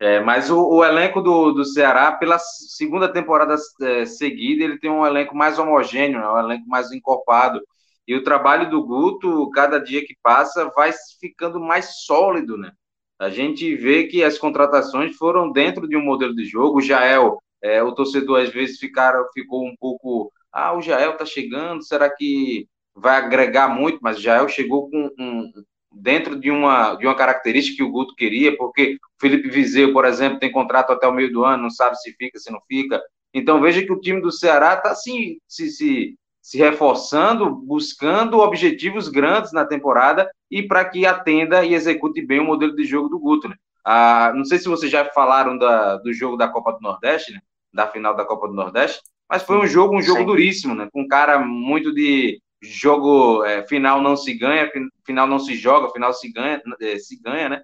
[0.00, 4.90] É, mas o, o, elenco do, do Ceará, pela segunda temporada é, seguida, ele tem
[4.90, 7.60] um elenco mais homogêneo, né, um elenco mais encorpado.
[8.08, 12.72] E o trabalho do Guto, cada dia que passa, vai ficando mais sólido, né?
[13.18, 16.78] A gente vê que as contratações foram dentro de um modelo de jogo.
[16.78, 20.32] O Jael, é, o torcedor às vezes ficaram, ficou um pouco.
[20.50, 23.98] Ah, o Jael tá chegando, será que vai agregar muito?
[24.00, 25.52] Mas o Jael chegou com um,
[25.92, 30.04] dentro de uma, de uma característica que o Guto queria, porque o Felipe Vizeu, por
[30.04, 33.00] exemplo, tem contrato até o meio do ano, não sabe se fica, se não fica.
[33.34, 39.08] Então veja que o time do Ceará está assim, se, se se reforçando, buscando objetivos
[39.08, 43.18] grandes na temporada e para que atenda e execute bem o modelo de jogo do
[43.18, 43.48] Guto.
[43.48, 43.56] Né?
[43.84, 47.40] Ah, não sei se vocês já falaram da, do jogo da Copa do Nordeste, né?
[47.72, 50.26] da final da Copa do Nordeste, mas foi um jogo, um jogo Sim.
[50.26, 50.88] duríssimo, né?
[50.92, 54.70] Com um cara muito de jogo é, final não se ganha,
[55.04, 57.62] final não se joga, final se ganha, é, se ganha, né?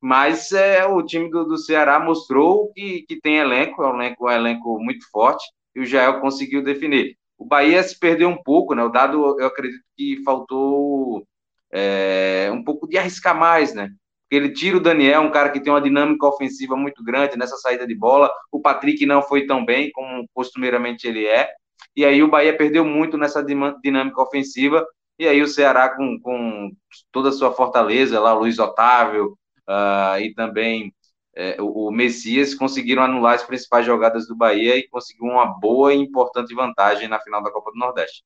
[0.00, 4.26] Mas é, o time do, do Ceará mostrou que, que tem elenco, é um elenco,
[4.26, 5.44] um elenco muito forte,
[5.74, 7.16] e o Jael conseguiu definir.
[7.38, 8.84] O Bahia se perdeu um pouco, né?
[8.84, 11.26] O dado, eu acredito que faltou
[11.72, 13.88] é, um pouco de arriscar mais, né?
[14.22, 17.56] Porque ele tira o Daniel, um cara que tem uma dinâmica ofensiva muito grande nessa
[17.56, 18.30] saída de bola.
[18.50, 21.50] O Patrick não foi tão bem como costumeiramente ele é.
[21.96, 24.84] E aí o Bahia perdeu muito nessa dinâmica ofensiva.
[25.18, 26.72] E aí o Ceará, com, com
[27.12, 30.92] toda a sua fortaleza lá, o Luiz Otávio uh, e também
[31.36, 35.94] é, o, o, Messias, conseguiram anular as principais jogadas do Bahia e conseguiu uma boa
[35.94, 38.24] e importante vantagem na final da Copa do Nordeste.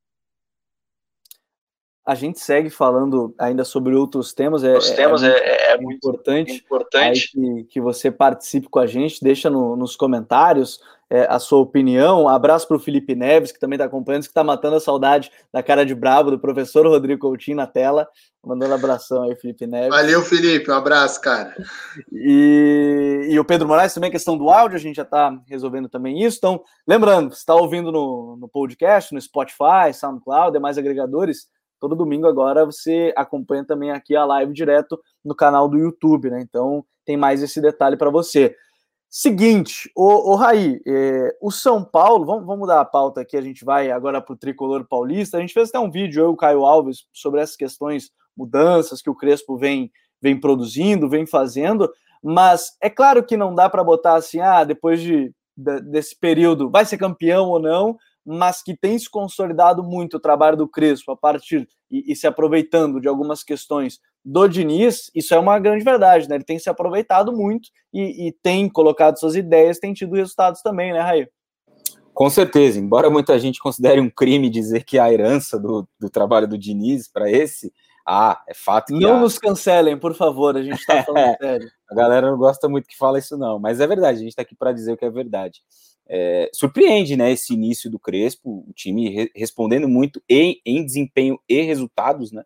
[2.07, 4.65] A gente segue falando ainda sobre outros temas.
[4.65, 7.33] É, Os temas é, é, é muito importante, importante.
[7.33, 12.29] Que, que, você participe com a gente, deixa no, nos comentários é, a sua opinião.
[12.29, 15.63] Abraço para o Felipe Neves, que também está acompanhando, que está matando a saudade da
[15.63, 18.09] cara de brabo do professor Rodrigo Coutinho na tela.
[18.45, 19.91] Mandando abração aí, Felipe Neves.
[19.91, 20.71] Valeu, Felipe.
[20.71, 21.55] Um abraço, cara.
[22.13, 26.23] E, e o Pedro Moraes também, questão do áudio, a gente já está resolvendo também
[26.23, 26.39] isso.
[26.39, 31.49] Então, lembrando, você está ouvindo no, no podcast, no Spotify, SoundCloud, demais agregadores.
[31.81, 36.41] Todo domingo agora você acompanha também aqui a live direto no canal do YouTube, né?
[36.41, 38.55] Então tem mais esse detalhe para você.
[39.11, 43.41] Seguinte, o, o Raí, é, o São Paulo, vamos, vamos mudar a pauta aqui, a
[43.41, 45.39] gente vai agora para o tricolor paulista.
[45.39, 49.01] A gente fez até um vídeo, eu e o Caio Alves, sobre essas questões, mudanças
[49.01, 49.91] que o Crespo vem,
[50.21, 51.91] vem produzindo, vem fazendo,
[52.23, 56.71] mas é claro que não dá para botar assim, ah, depois de, de, desse período,
[56.71, 61.13] vai ser campeão ou não, mas que tem se consolidado muito o trabalho do Crespo
[61.13, 65.85] a partir e, e, se aproveitando de algumas questões do Diniz, isso é uma grande
[65.85, 66.37] verdade, né?
[66.37, 70.93] Ele tem se aproveitado muito e, e tem colocado suas ideias, tem tido resultados também,
[70.93, 71.29] né, Raí?
[72.13, 76.49] Com certeza, embora muita gente considere um crime dizer que a herança do, do trabalho
[76.49, 77.73] do Diniz para esse,
[78.07, 79.01] ah, é fato que.
[79.01, 79.21] Não há.
[79.21, 81.71] nos cancelem, por favor, a gente está falando sério.
[81.91, 84.43] A galera não gosta muito que fala isso, não, mas é verdade, a gente está
[84.43, 85.61] aqui para dizer o que é verdade
[86.09, 91.39] é, surpreende, né, esse início do Crespo, o time re respondendo muito em, em, desempenho
[91.49, 92.43] e resultados, né,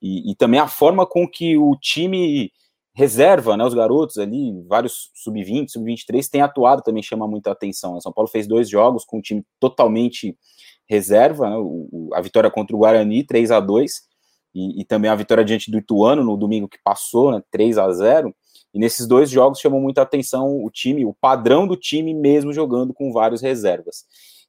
[0.00, 2.50] e, e, também a forma com que o time
[2.94, 7.94] reserva, né, os garotos ali, vários sub-20, sub-23, tem atuado também chama muita atenção.
[7.94, 8.00] Né?
[8.00, 10.36] São Paulo fez dois jogos com o time totalmente
[10.88, 14.02] reserva, né, o, a vitória contra o Guarani, 3 a 2
[14.54, 17.90] e, e, também a vitória diante do Ituano no domingo que passou, né, 3 a
[17.90, 18.34] 0
[18.72, 22.92] e nesses dois jogos chamou muita atenção o time, o padrão do time mesmo jogando
[22.92, 24.04] com vários reservas.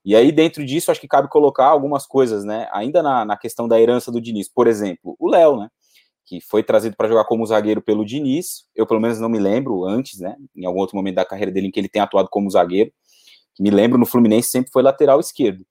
[0.06, 2.70] E aí, dentro disso, acho que cabe colocar algumas coisas, né?
[2.72, 4.48] Ainda na, na questão da herança do Diniz.
[4.48, 5.68] Por exemplo, o Léo, né?
[6.24, 8.66] Que foi trazido para jogar como zagueiro pelo Diniz.
[8.76, 10.36] Eu, pelo menos, não me lembro antes, né?
[10.56, 12.92] Em algum outro momento da carreira dele em que ele tem atuado como zagueiro.
[13.60, 15.66] Me lembro, no Fluminense sempre foi lateral esquerdo.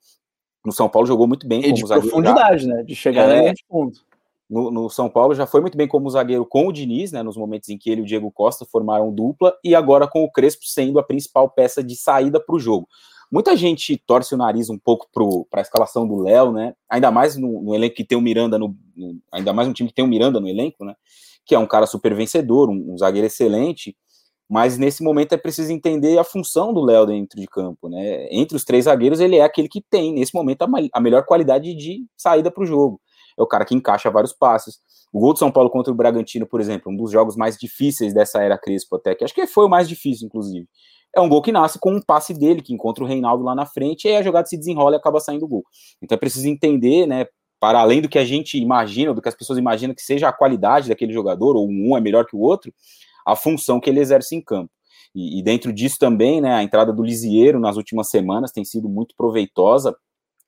[0.65, 2.09] No São Paulo jogou muito bem e como de zagueiro.
[2.09, 2.75] profundidade, já.
[2.75, 2.83] né?
[2.83, 3.93] De chegar é, na fundo
[4.49, 7.37] no, no, São Paulo já foi muito bem como zagueiro com o Diniz, né, nos
[7.37, 10.65] momentos em que ele e o Diego Costa formaram dupla, e agora com o Crespo
[10.65, 12.87] sendo a principal peça de saída para o jogo.
[13.35, 15.09] Muita gente torce o nariz um pouco
[15.51, 16.73] para a escalação do Léo, né?
[16.89, 19.89] Ainda mais no, no, elenco que tem o Miranda no, no, ainda mais um time
[19.89, 20.95] que tem o Miranda no elenco, né?
[21.45, 23.97] Que é um cara super vencedor, um, um zagueiro excelente.
[24.49, 28.29] Mas nesse momento é preciso entender a função do Léo dentro de campo, né?
[28.31, 31.75] Entre os três zagueiros, ele é aquele que tem, nesse momento, a, a melhor qualidade
[31.75, 33.01] de saída para o jogo
[33.39, 34.79] é o cara que encaixa vários passes.
[35.13, 38.13] O gol de São Paulo contra o Bragantino, por exemplo, um dos jogos mais difíceis
[38.13, 40.69] dessa era Crespo até, que acho que foi o mais difícil, inclusive.
[41.17, 43.67] É um gol que nasce com um passe dele, que encontra o Reinaldo lá na
[43.67, 45.65] frente, e aí a jogada se desenrola e acaba saindo o gol.
[46.03, 47.27] Então é preciso entender, né,
[47.61, 50.33] para além do que a gente imagina, do que as pessoas imaginam que seja a
[50.33, 52.73] qualidade daquele jogador, ou um é melhor que o outro,
[53.25, 54.71] a função que ele exerce em campo.
[55.15, 58.89] E, e dentro disso também, né, a entrada do Lisieiro nas últimas semanas tem sido
[58.89, 59.97] muito proveitosa,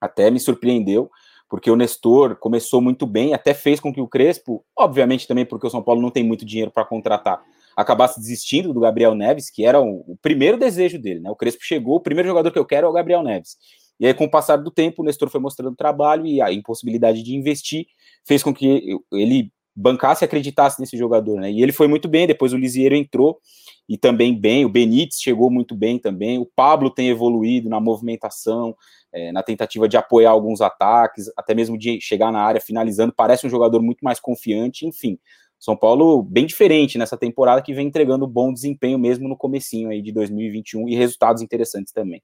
[0.00, 1.10] até me surpreendeu,
[1.48, 5.66] porque o Nestor começou muito bem, até fez com que o Crespo, obviamente também porque
[5.66, 7.42] o São Paulo não tem muito dinheiro para contratar,
[7.76, 11.30] acabasse desistindo do Gabriel Neves, que era o, o, primeiro desejo dele, né?
[11.30, 13.56] O Crespo chegou, o primeiro jogador que eu quero é o Gabriel Neves.
[14.00, 17.22] E aí, com o passar do tempo, o Nestor foi mostrando trabalho e a impossibilidade
[17.22, 17.86] de investir
[18.26, 21.52] fez com que ele bancasse e acreditasse nesse jogador, né?
[21.52, 23.38] E ele foi muito bem, depois o Lisieiro entrou
[23.86, 28.74] e também bem, o Benítez chegou muito bem também, o Pablo tem evoluído na movimentação,
[29.12, 33.46] é, na tentativa de apoiar alguns ataques, até mesmo de chegar na área finalizando, parece
[33.46, 35.18] um jogador muito mais confiante, enfim.
[35.58, 40.02] São Paulo bem diferente nessa temporada que vem entregando bom desempenho mesmo no comecinho aí
[40.02, 42.22] de 2021 e resultados interessantes também.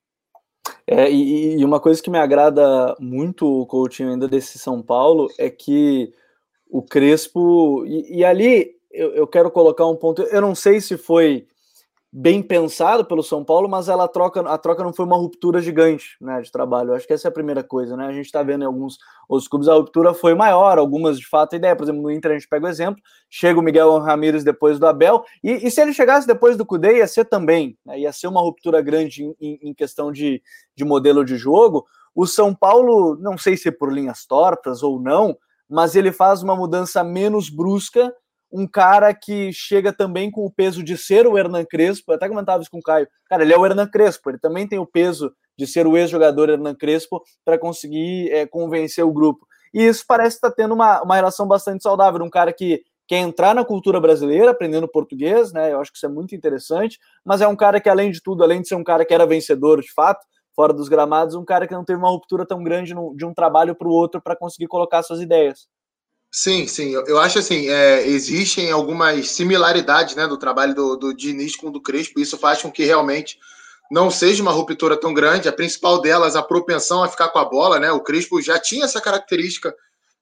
[0.87, 5.29] É, e, e, uma coisa que me agrada muito o coaching ainda desse São Paulo
[5.39, 6.13] é que
[6.69, 7.85] o Crespo.
[7.87, 10.23] E, e ali eu, eu, quero colocar um ponto.
[10.23, 11.47] Eu não sei se foi
[12.15, 16.15] bem pensado pelo São Paulo, mas ela troca, a troca não foi uma ruptura gigante
[16.21, 16.91] né, de trabalho.
[16.91, 18.07] Eu acho que essa é a primeira coisa, né?
[18.07, 21.55] A gente está vendo em alguns outros clubes a ruptura foi maior, algumas de fato
[21.55, 21.75] a ideia.
[21.75, 24.87] Por exemplo, no Inter a gente pega o exemplo, chega o Miguel Ramírez depois do
[24.87, 28.27] Abel, e, e se ele chegasse depois do Cudê, ia ser também, né, ia ser
[28.27, 30.43] uma ruptura grande em, em, em questão de,
[30.77, 31.87] de modelo de jogo.
[32.15, 35.35] O São Paulo, não sei se por linhas tortas ou não,
[35.67, 38.15] mas ele faz uma mudança menos brusca
[38.53, 42.29] um cara que chega também com o peso de ser o Hernan Crespo, eu até
[42.29, 44.87] comentava isso com o Caio, cara, ele é o Hernan Crespo, ele também tem o
[44.87, 49.47] peso de ser o ex-jogador Hernan Crespo para conseguir é, convencer o grupo.
[49.73, 53.19] E isso parece estar tá tendo uma, uma relação bastante saudável, um cara que quer
[53.19, 55.73] entrar na cultura brasileira, aprendendo português, né?
[55.73, 58.43] Eu acho que isso é muito interessante, mas é um cara que, além de tudo,
[58.43, 61.67] além de ser um cara que era vencedor de fato, fora dos gramados, um cara
[61.67, 64.37] que não teve uma ruptura tão grande no, de um trabalho para o outro para
[64.37, 65.67] conseguir colocar suas ideias.
[66.35, 66.93] Sim, sim.
[66.93, 71.71] Eu, acho assim, é, existem algumas similaridades né, do trabalho do, do Diniz com o
[71.71, 73.39] do Crespo, e isso faz com que realmente
[73.91, 75.47] não seja uma ruptura tão grande.
[75.47, 77.93] A principal delas, a propensão a ficar com a bola, né?
[77.93, 79.75] O Crespo já tinha essa característica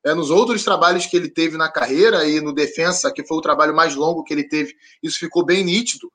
[0.04, 3.42] é, nos outros trabalhos que ele teve na carreira e no defensa, que foi o
[3.42, 6.10] trabalho mais longo que ele teve, isso ficou bem nítido.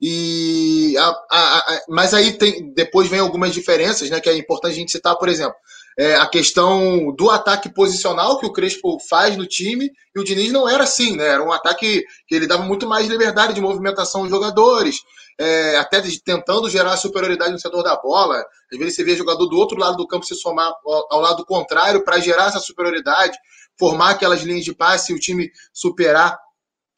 [0.00, 4.20] E a, a, a, mas aí tem depois vem algumas diferenças, né?
[4.20, 5.56] Que é importante a gente citar, por exemplo
[5.98, 10.52] é, a questão do ataque posicional que o Crespo faz no time, e o Diniz
[10.52, 11.26] não era assim, né?
[11.26, 14.96] Era um ataque que ele dava muito mais liberdade de movimentação aos jogadores,
[15.38, 18.44] é, até de, tentando gerar superioridade no setor da bola.
[18.72, 21.44] Às vezes você vê jogador do outro lado do campo se somar ao, ao lado
[21.44, 23.36] contrário para gerar essa superioridade,
[23.78, 26.38] formar aquelas linhas de passe e o time superar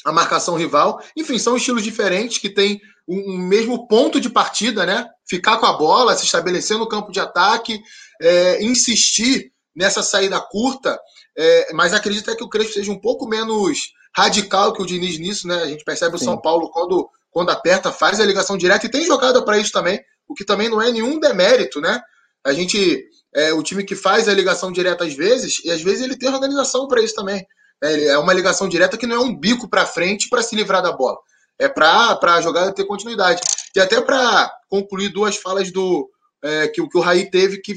[0.04, 1.00] a marcação rival.
[1.16, 5.08] Enfim, são estilos diferentes que têm um, um mesmo ponto de partida, né?
[5.28, 7.80] Ficar com a bola, se estabelecer no campo de ataque,
[8.20, 10.98] é, insistir nessa saída curta,
[11.36, 13.78] é, mas acredito que o Crespo seja um pouco menos
[14.16, 15.62] radical que o Diniz nisso, né?
[15.62, 16.22] A gente percebe Sim.
[16.22, 19.70] o São Paulo quando, quando aperta, faz a ligação direta e tem jogada para isso
[19.70, 22.00] também, o que também não é nenhum demérito, né?
[22.44, 26.02] A gente é o time que faz a ligação direta às vezes, e às vezes
[26.02, 27.46] ele tem organização para isso também.
[27.82, 30.82] É, é uma ligação direta que não é um bico para frente para se livrar
[30.82, 31.18] da bola.
[31.58, 33.42] É para a jogada ter continuidade.
[33.74, 36.08] E até para concluir duas falas do
[36.42, 37.74] é, que, que o Raí teve que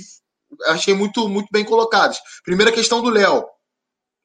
[0.65, 2.19] achei muito, muito bem colocadas.
[2.43, 3.45] Primeira questão do Léo.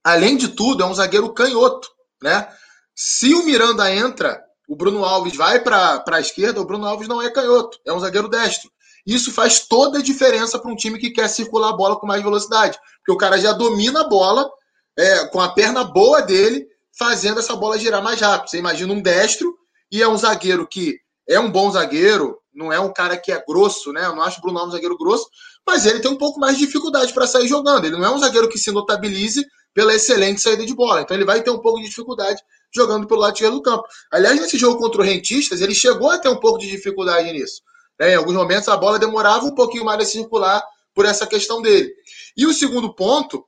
[0.02, 1.88] Além de tudo, é um zagueiro canhoto,
[2.22, 2.48] né?
[2.94, 7.20] Se o Miranda entra, o Bruno Alves vai para a esquerda, o Bruno Alves não
[7.20, 8.70] é canhoto, é um zagueiro destro.
[9.06, 12.22] Isso faz toda a diferença para um time que quer circular a bola com mais
[12.22, 14.50] velocidade, porque o cara já domina a bola
[14.96, 18.50] é, com a perna boa dele, fazendo essa bola girar mais rápido.
[18.50, 19.54] Você imagina um destro
[19.90, 23.44] e é um zagueiro que é um bom zagueiro, não é um cara que é
[23.46, 24.06] grosso, né?
[24.06, 25.26] Eu não acho o Bruno Alves um zagueiro grosso,
[25.66, 27.86] mas ele tem um pouco mais de dificuldade para sair jogando.
[27.86, 31.02] Ele não é um zagueiro que se notabilize pela excelente saída de bola.
[31.02, 32.40] Então ele vai ter um pouco de dificuldade
[32.74, 33.84] jogando pelo lado esquerdo do campo.
[34.10, 37.62] Aliás, nesse jogo contra o Rentistas, ele chegou a ter um pouco de dificuldade nisso.
[37.98, 38.12] Né?
[38.12, 40.62] Em alguns momentos a bola demorava um pouquinho mais a circular
[40.94, 41.92] por essa questão dele.
[42.36, 43.44] E o segundo ponto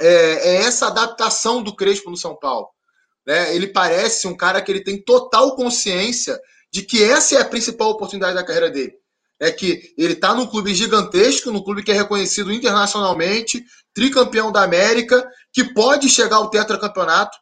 [0.00, 2.68] é, é essa adaptação do Crespo no São Paulo.
[3.26, 3.54] Né?
[3.54, 6.40] Ele parece um cara que ele tem total consciência
[6.72, 9.01] de que essa é a principal oportunidade da carreira dele
[9.42, 14.62] é que ele está num clube gigantesco, num clube que é reconhecido internacionalmente, tricampeão da
[14.62, 17.36] América, que pode chegar ao tetracampeonato.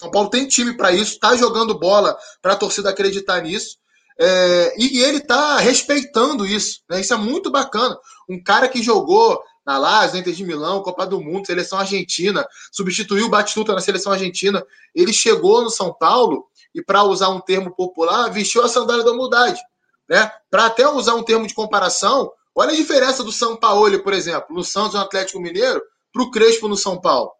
[0.00, 3.76] São Paulo tem time para isso, está jogando bola para a torcida acreditar nisso.
[4.18, 6.80] É, e, ele está respeitando isso.
[6.88, 7.02] Né?
[7.02, 7.98] Isso é muito bacana.
[8.26, 13.26] Um cara que jogou na Lazio, Inter de Milão, Copa do Mundo, seleção argentina, substituiu
[13.26, 14.64] o Batistuta na seleção argentina.
[14.94, 19.12] Ele chegou no São Paulo e, para usar um termo popular, vestiu a sandália da
[19.12, 19.60] humildade.
[20.08, 20.30] Né?
[20.50, 24.54] Para até usar um termo de comparação, olha a diferença do São Paulo, por exemplo,
[24.54, 27.32] no Santos no Atlético Mineiro, para o Crespo no São Paulo.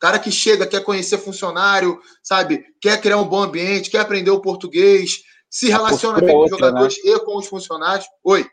[0.00, 2.64] Cara que chega, quer conhecer funcionário, sabe?
[2.80, 6.56] Quer criar um bom ambiente, quer aprender o português, se relaciona bem com os né?
[6.56, 7.12] jogadores né?
[7.12, 8.06] e com os funcionários.
[8.24, 8.46] Oi.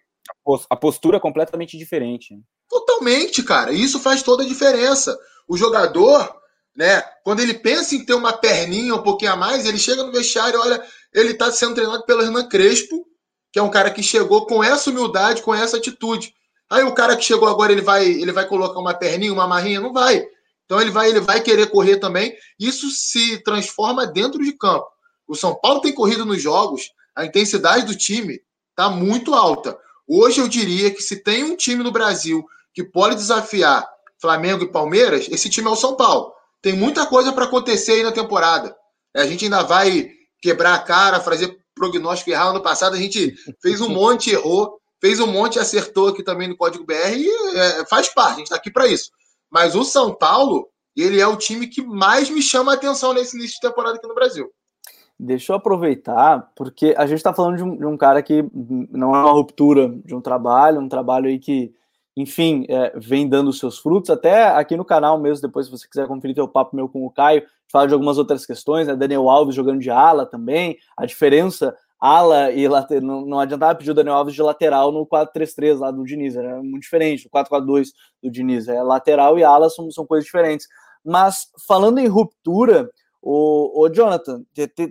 [0.69, 2.35] A postura é completamente diferente.
[2.69, 3.71] Totalmente, cara.
[3.73, 5.17] Isso faz toda a diferença.
[5.47, 6.33] O jogador,
[6.75, 10.11] né, quando ele pensa em ter uma perninha um pouquinho a mais, ele chega no
[10.11, 10.81] vestiário, olha,
[11.13, 13.05] ele está sendo treinado pelo Hernan Crespo,
[13.51, 16.33] que é um cara que chegou com essa humildade, com essa atitude.
[16.69, 19.81] Aí o cara que chegou agora, ele vai, ele vai colocar uma perninha, uma marrinha?
[19.81, 20.25] Não vai.
[20.65, 22.33] Então ele vai, ele vai querer correr também.
[22.57, 24.87] Isso se transforma dentro de campo.
[25.27, 29.77] O São Paulo tem corrido nos jogos, a intensidade do time está muito alta.
[30.07, 33.87] Hoje eu diria que se tem um time no Brasil que pode desafiar
[34.19, 36.33] Flamengo e Palmeiras, esse time é o São Paulo.
[36.61, 38.75] Tem muita coisa para acontecer aí na temporada.
[39.15, 40.09] A gente ainda vai
[40.41, 42.51] quebrar a cara, fazer prognóstico errado.
[42.51, 44.79] Ano passado a gente fez um monte, errou.
[44.99, 48.45] fez um monte, acertou aqui também no Código BR e é, faz parte, a gente
[48.47, 49.11] está aqui para isso.
[49.49, 53.35] Mas o São Paulo, ele é o time que mais me chama a atenção nesse
[53.35, 54.49] início de temporada aqui no Brasil.
[55.23, 58.43] Deixa eu aproveitar, porque a gente está falando de um, de um, cara que
[58.89, 61.71] não é uma ruptura de um trabalho, um trabalho aí que,
[62.17, 64.09] enfim, é, vem dando seus frutos.
[64.09, 67.11] Até aqui no canal mesmo, depois, se você quiser conferir o papo meu com o
[67.11, 68.95] Caio, fala de algumas outras questões, né?
[68.95, 73.91] Daniel Alves jogando de ala também, a diferença ala e lateral, não, não adiantava pedir
[73.91, 77.89] o Daniel Alves de lateral no 4-3-3 lá do Diniz, era muito diferente, o 4-4-2
[78.23, 80.67] do Diniz, é lateral e ala são, são coisas diferentes.
[81.05, 82.89] Mas falando em ruptura,
[83.21, 84.43] o, o Jonathan,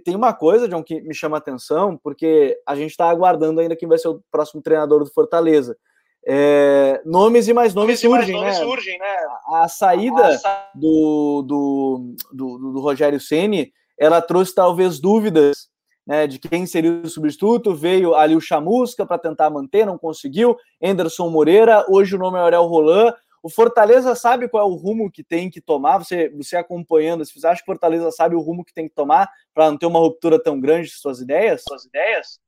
[0.05, 3.75] tem uma coisa, John, que me chama a atenção, porque a gente está aguardando ainda
[3.75, 5.77] quem vai ser o próximo treinador do Fortaleza.
[6.27, 8.61] É, nomes e mais nomes, nomes surgem, mais né?
[8.61, 9.17] Nomes surgem, né?
[9.47, 10.41] A, a saída
[10.75, 15.71] do, do, do, do Rogério Ceni, ela trouxe talvez dúvidas
[16.07, 17.75] né, de quem seria o substituto.
[17.75, 20.57] Veio ali o Chamusca para tentar manter, não conseguiu.
[20.83, 23.15] Anderson Moreira, hoje o nome é Aurel Roland.
[23.43, 25.99] O Fortaleza sabe qual é o rumo que tem que tomar?
[25.99, 29.31] Você, você acompanhando, você acha que o Fortaleza sabe o rumo que tem que tomar
[29.55, 31.63] para não ter uma ruptura tão grande de suas ideias?
[31.67, 32.39] Suas ideias?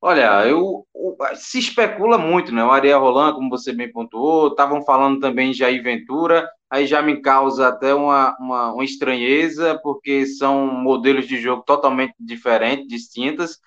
[0.00, 0.86] Olha, eu,
[1.34, 2.62] se especula muito, né?
[2.64, 7.02] O Ariel Roland, como você bem pontuou, estavam falando também de Jair Ventura, aí já
[7.02, 13.58] me causa até uma, uma, uma, estranheza, porque são modelos de jogo totalmente diferentes, distintas.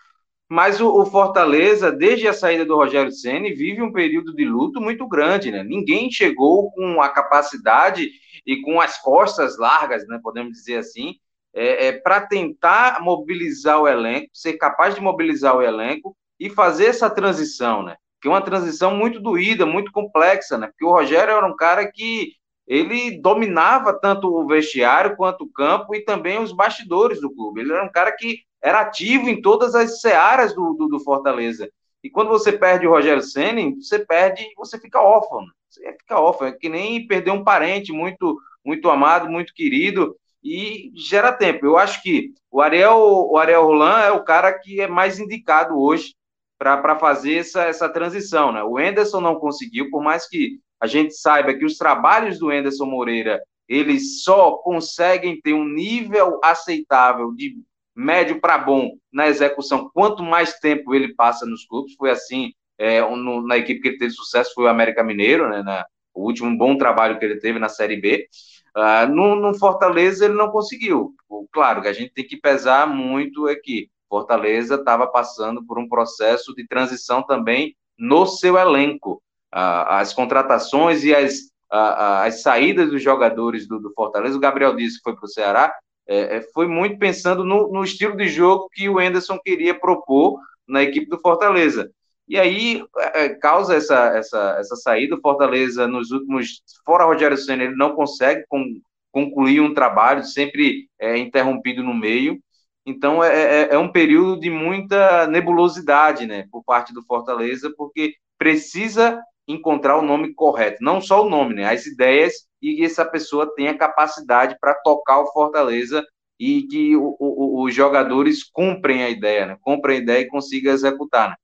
[0.49, 4.81] Mas o, o Fortaleza, desde a saída do Rogério Ceni, vive um período de luto
[4.81, 5.63] muito grande, né?
[5.63, 8.09] Ninguém chegou com a capacidade
[8.45, 10.19] e com as costas largas, né?
[10.23, 11.15] Podemos dizer assim,
[11.53, 16.85] é, é para tentar mobilizar o elenco, ser capaz de mobilizar o elenco e fazer
[16.85, 17.95] essa transição, né?
[18.21, 20.67] Que é uma transição muito doída, muito complexa, né?
[20.67, 22.33] Porque o Rogério era um cara que
[22.67, 27.61] ele dominava tanto o vestiário quanto o campo e também os bastidores do clube.
[27.61, 31.69] Ele era um cara que era ativo em todas as searas do, do, do Fortaleza.
[32.03, 35.41] E quando você perde o Rogério Senna, você perde, você fica órfão.
[35.41, 35.51] Né?
[35.69, 40.91] Você fica órfão, é que nem perder um parente muito, muito amado, muito querido e
[40.95, 41.65] gera tempo.
[41.65, 45.79] Eu acho que o Ariel, o Ariel Roland é o cara que é mais indicado
[45.79, 46.13] hoje
[46.59, 48.51] para fazer essa, essa transição.
[48.51, 48.61] Né?
[48.61, 52.85] O Enderson não conseguiu, por mais que a gente saiba que os trabalhos do Enderson
[52.85, 57.55] Moreira eles só conseguem ter um nível aceitável de
[57.95, 61.93] médio para bom na execução, quanto mais tempo ele passa nos clubes.
[61.95, 65.61] Foi assim é, no, na equipe que ele teve sucesso, foi o América Mineiro, né,
[65.61, 68.27] na, o último bom trabalho que ele teve na Série B.
[68.75, 71.13] Uh, no, no, Fortaleza ele não conseguiu.
[71.51, 73.89] Claro que a gente tem que pesar muito aqui.
[74.09, 79.21] Fortaleza estava passando por um processo de transição também no seu elenco.
[79.51, 85.03] as contratações e as, as saídas dos jogadores do, do, Fortaleza, o Gabriel disse que
[85.03, 85.73] foi para o Ceará,
[86.07, 90.39] é, é, foi muito pensando no, no, estilo de jogo que o Enderson queria propor
[90.67, 91.91] na equipe do Fortaleza.
[92.27, 95.15] E aí é, é causa essa, essa, essa saída.
[95.15, 98.63] O Fortaleza, nos últimos, fora Rogério Senna, ele não consegue com,
[99.11, 102.39] concluir um trabalho, sempre é interrompido no meio.
[102.85, 108.15] Então é, é, é, um período de muita nebulosidade, né, por parte do Fortaleza, porque
[108.37, 113.05] precisa encontrar o nome correto, não só o nome, né, as ideias e que essa
[113.05, 116.05] pessoa tenha capacidade para tocar o Fortaleza
[116.39, 120.73] e que o, o, os jogadores cumprem a ideia, né, cumprem a ideia e consigam
[120.73, 121.29] executar.
[121.29, 121.35] Né.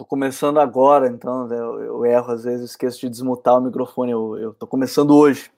[0.00, 4.10] Tô começando agora, então né, eu, eu, erro às vezes, esqueço de desmutar o microfone.
[4.10, 5.50] Eu, eu tô começando hoje.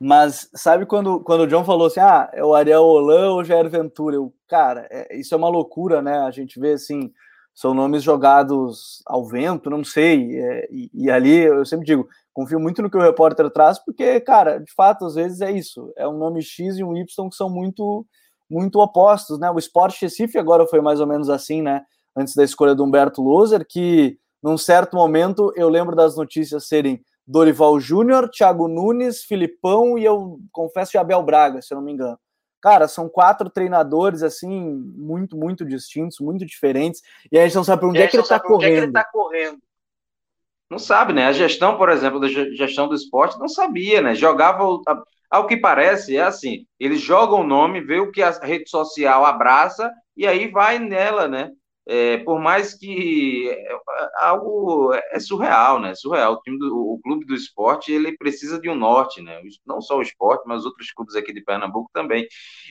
[0.00, 3.68] Mas sabe quando, quando o John falou assim: ah, é o Ariel Holan ou Jair
[3.68, 4.16] Ventura?
[4.16, 6.16] Eu, cara, é, isso é uma loucura, né?
[6.20, 7.12] A gente vê assim,
[7.54, 10.34] são nomes jogados ao vento, não sei.
[10.34, 14.18] É, e, e, ali eu sempre digo: confio muito no que o repórter traz, porque,
[14.20, 15.92] cara, de fato, às vezes é isso.
[15.94, 18.06] É um nome X e um Y que são muito,
[18.48, 19.50] muito opostos, né?
[19.50, 21.84] O Sport Recife agora foi mais ou menos assim, né?
[22.16, 27.02] Antes da escolha do Humberto Loser, que num certo momento eu lembro das notícias serem
[27.26, 32.18] Dorival Júnior, Thiago Nunes, Filipão e eu confesso Abel Braga, se eu não me engano.
[32.60, 34.50] Cara, são quatro treinadores assim
[34.96, 37.00] muito, muito distintos, muito diferentes,
[37.30, 38.72] e a gente não sabe por onde, é que, ele está correndo.
[38.72, 39.58] É que ele tá correndo.
[40.70, 41.26] Não sabe, né?
[41.26, 44.14] A gestão, por exemplo, da gestão do esporte não sabia, né?
[44.14, 44.62] Jogava
[45.30, 49.24] ao que parece é assim, eles jogam o nome, vê o que a rede social
[49.24, 51.50] abraça e aí vai nela, né?
[51.86, 53.76] É, por mais que é,
[54.16, 55.94] algo é surreal, né?
[55.94, 56.34] Surreal.
[56.34, 59.40] O time do o clube do esporte ele precisa de um norte, né?
[59.66, 62.26] Não só o esporte, mas outros clubes aqui de Pernambuco também.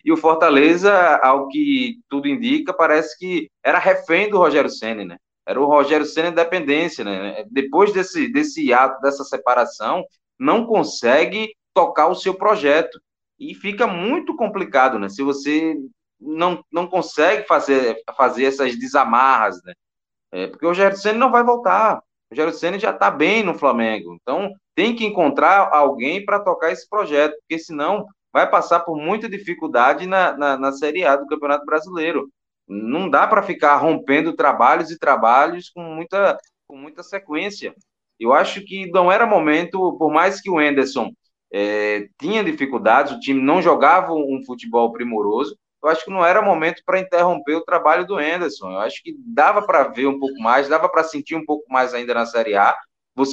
[0.05, 5.17] E o Fortaleza, ao que tudo indica, parece que era refém do Rogério Ceni, né?
[5.47, 7.43] Era o Rogério Ceni dependência, né?
[7.49, 10.03] Depois desse desse ato, dessa separação,
[10.39, 12.99] não consegue tocar o seu projeto
[13.39, 15.09] e fica muito complicado, né?
[15.09, 15.75] Se você
[16.19, 19.73] não, não consegue fazer, fazer essas desamarras, né?
[20.31, 21.97] É, porque o Rogério Senna não vai voltar.
[21.97, 24.15] O Rogério Senna já está bem no Flamengo.
[24.21, 29.27] Então, tem que encontrar alguém para tocar esse projeto, porque senão vai passar por muita
[29.27, 32.29] dificuldade na, na, na Série A do Campeonato Brasileiro.
[32.67, 37.73] Não dá para ficar rompendo trabalhos e trabalhos com muita, com muita sequência.
[38.19, 41.11] Eu acho que não era momento, por mais que o Enderson
[41.51, 46.41] é, tinha dificuldades, o time não jogava um futebol primoroso, eu acho que não era
[46.41, 48.71] momento para interromper o trabalho do Enderson.
[48.71, 51.93] Eu acho que dava para ver um pouco mais, dava para sentir um pouco mais
[51.93, 52.77] ainda na Série A.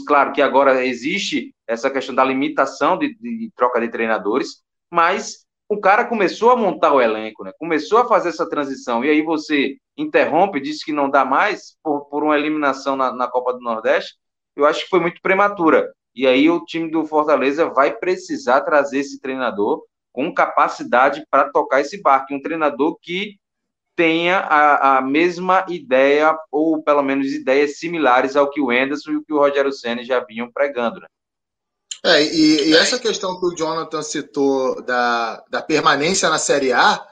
[0.07, 5.79] Claro que agora existe essa questão da limitação de, de troca de treinadores, mas o
[5.81, 7.53] cara começou a montar o elenco, né?
[7.59, 12.07] começou a fazer essa transição, e aí você interrompe, diz que não dá mais por,
[12.07, 14.15] por uma eliminação na, na Copa do Nordeste,
[14.55, 15.93] eu acho que foi muito prematura.
[16.15, 19.85] E aí o time do Fortaleza vai precisar trazer esse treinador
[20.17, 23.39] com capacidade para tocar esse barco, um treinador que
[23.95, 29.17] tenha a, a, mesma ideia, ou pelo menos ideias similares ao que o Enderson e
[29.17, 31.01] o que o Rogério Senna já vinham pregando.
[31.01, 31.07] Né?
[32.03, 37.07] É, e, e, essa questão que o Jonathan citou da, da permanência na Série A,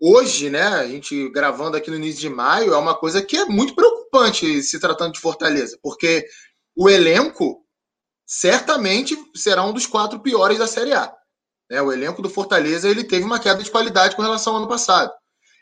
[0.00, 3.46] hoje, né, a gente gravando aqui no início de maio, é uma coisa que é
[3.46, 6.24] muito preocupante se tratando de Fortaleza, porque
[6.76, 7.64] o elenco
[8.24, 11.18] certamente será um dos quatro piores da Série A.
[11.70, 11.80] Né?
[11.82, 15.12] O elenco do Fortaleza ele teve uma queda de qualidade com relação ao ano passado.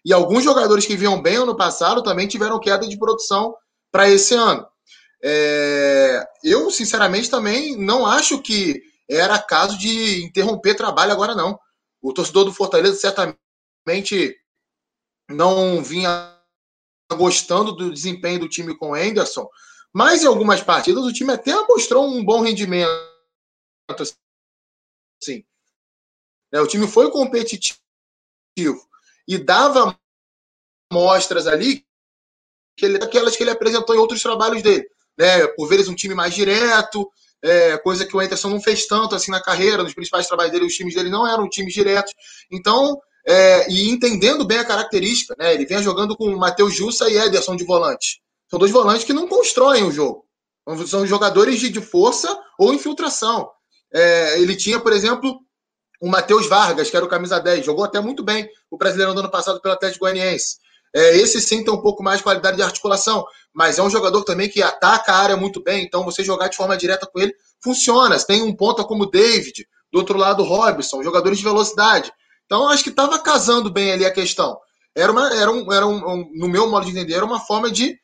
[0.05, 3.55] E alguns jogadores que vinham bem ano passado também tiveram queda de produção
[3.91, 4.67] para esse ano.
[5.23, 6.25] É...
[6.45, 11.59] eu, sinceramente, também não acho que era caso de interromper trabalho agora, não.
[12.01, 14.37] O torcedor do Fortaleza certamente
[15.29, 16.37] não vinha
[17.15, 19.49] gostando do desempenho do time com o Anderson,
[19.93, 22.91] mas em algumas partidas o time até mostrou um bom rendimento.
[25.23, 25.45] Sim.
[26.53, 27.81] É, o time foi competitivo
[29.29, 29.99] e dava
[30.93, 31.85] mostras ali
[32.77, 34.87] que ele, aquelas que ele apresentou em outros trabalhos dele.
[35.19, 35.47] Né?
[35.49, 37.11] Por vezes um time mais direto,
[37.43, 40.67] é, coisa que o Anderson não fez tanto assim na carreira, nos principais trabalhos dele,
[40.67, 42.13] os times dele não eram times diretos.
[42.51, 45.55] Então, é, e entendendo bem a característica, né?
[45.55, 48.23] Ele vem jogando com Matheus Jussa e Ederson de volante.
[48.49, 50.25] São dois volantes que não constroem o jogo.
[50.87, 52.29] São jogadores de, de força
[52.59, 53.49] ou infiltração.
[53.93, 55.41] É, ele tinha, por exemplo,
[56.01, 59.21] o Matheus Vargas, que era o camisa 10, jogou até muito bem o Brasileirão do
[59.21, 60.57] ano passado pelo Atlético Goianiense.
[60.95, 64.23] É, esse sim tem um pouco mais de qualidade de articulação, mas é um jogador
[64.25, 67.35] também que ataca a área muito bem, então você jogar de forma direta com ele
[67.63, 68.19] funciona.
[68.19, 72.13] Você tem um ponta como o David, do outro lado o Robson, jogadores de velocidade.
[72.47, 74.57] Então acho que estava casando bem ali a questão.
[74.95, 77.71] Era, uma, era, um, era um, um, no meu modo de entender, era uma forma
[77.71, 77.99] de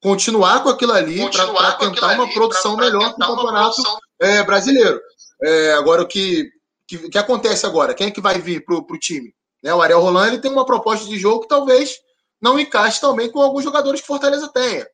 [0.00, 3.82] continuar com aquilo ali para tentar uma ali, produção pra, pra melhor para o campeonato
[4.20, 5.00] é, brasileiro.
[5.42, 6.48] É, agora, o que,
[6.88, 7.94] que, que, acontece agora?
[7.94, 9.34] Quem é que vai vir para o time?
[9.62, 11.98] Né, o Ariel Roland ele tem uma proposta de jogo que talvez
[12.40, 14.88] não encaixe também com alguns jogadores que Fortaleza tenha.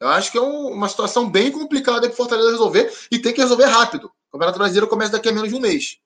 [0.00, 3.40] Eu acho que é um, uma situação bem complicada para Fortaleza resolver e tem que
[3.40, 4.06] resolver rápido.
[4.28, 5.98] O Campeonato Brasileiro começa daqui a menos de um mês.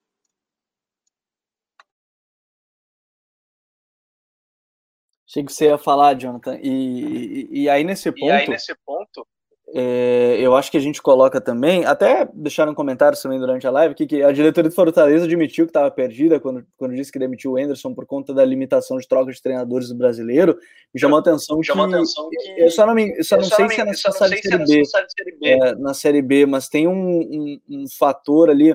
[5.29, 6.59] Achei que você ia falar, Jonathan.
[6.62, 8.24] E, e, e aí, nesse ponto.
[8.24, 9.26] E aí, nesse ponto.
[9.75, 13.71] É, eu acho que a gente coloca também, até deixaram um comentários também durante a
[13.71, 17.19] live, que, que a diretoria do Fortaleza admitiu que estava perdida quando, quando disse que
[17.19, 20.57] demitiu o Anderson por conta da limitação de troca de treinadores do brasileiro.
[20.95, 22.62] Me chamou a atenção, chamou que, atenção que.
[22.62, 25.75] Eu só não, me, eu só não sei se é necessário de série B, é,
[25.75, 28.75] na Série B, mas tem um, um, um fator ali,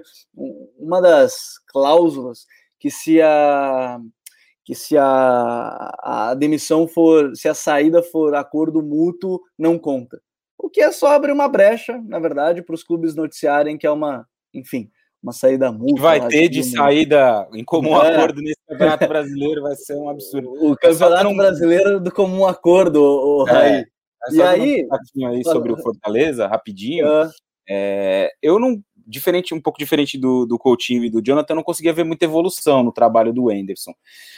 [0.78, 2.46] uma das cláusulas
[2.80, 4.00] que se a
[4.64, 10.22] que se a, a demissão for, se a saída for acordo mútuo, não conta.
[10.64, 13.91] O que é só abrir uma brecha, na verdade, para os clubes noticiarem que é
[13.91, 14.89] uma, enfim,
[15.22, 16.01] uma saída mútua.
[16.01, 18.16] Vai ter de saída em comum é.
[18.16, 20.49] acordo nesse campeonato brasileiro, vai ser um absurdo.
[20.66, 21.36] O campeonato não...
[21.36, 23.74] brasileiro do comum acordo, o, é, Raí.
[23.74, 23.86] É
[24.32, 24.88] e aí,
[25.18, 27.07] um aí sobre o Fortaleza, rapidinho.
[27.07, 27.30] É.
[27.70, 31.93] é, eu não diferente, um pouco diferente do, do Coutinho e do Jonathan, não conseguia
[31.93, 33.93] ver muita evolução no trabalho do Anderson.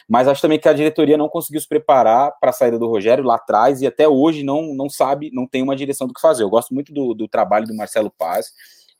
[0.07, 3.23] Mas acho também que a diretoria não conseguiu se preparar para a saída do Rogério
[3.23, 6.43] lá atrás e até hoje não, não sabe, não tem uma direção do que fazer.
[6.43, 8.47] Eu gosto muito do, do trabalho do Marcelo Paz,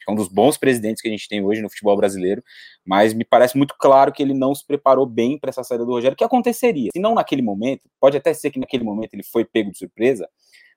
[0.06, 2.44] que é um dos bons presidentes que a gente tem hoje no futebol brasileiro,
[2.86, 5.92] mas me parece muito claro que ele não se preparou bem para essa saída do
[5.92, 6.90] Rogério, que aconteceria.
[6.94, 10.30] Se não naquele momento, pode até ser que naquele momento ele foi pego de surpresa,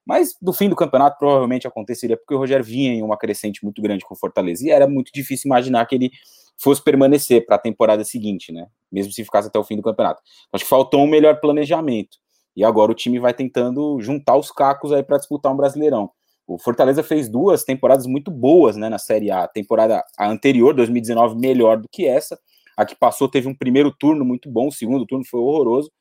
[0.09, 3.83] mas no fim do campeonato provavelmente aconteceria, porque o Rogério vinha em uma crescente muito
[3.83, 6.11] grande com o Fortaleza e era muito difícil imaginar que ele
[6.57, 8.69] fosse permanecer para a temporada seguinte, né?
[8.91, 10.23] Mesmo se ficasse até o fim do campeonato.
[10.51, 12.17] Acho que faltou um melhor planejamento.
[12.57, 16.11] E agora o time vai tentando juntar os cacos aí para disputar um Brasileirão.
[16.47, 19.43] O Fortaleza fez duas temporadas muito boas, né, na Série A.
[19.43, 22.39] A temporada anterior, 2019, melhor do que essa.
[22.79, 25.93] A que passou teve um primeiro turno muito bom, o segundo turno foi horroroso.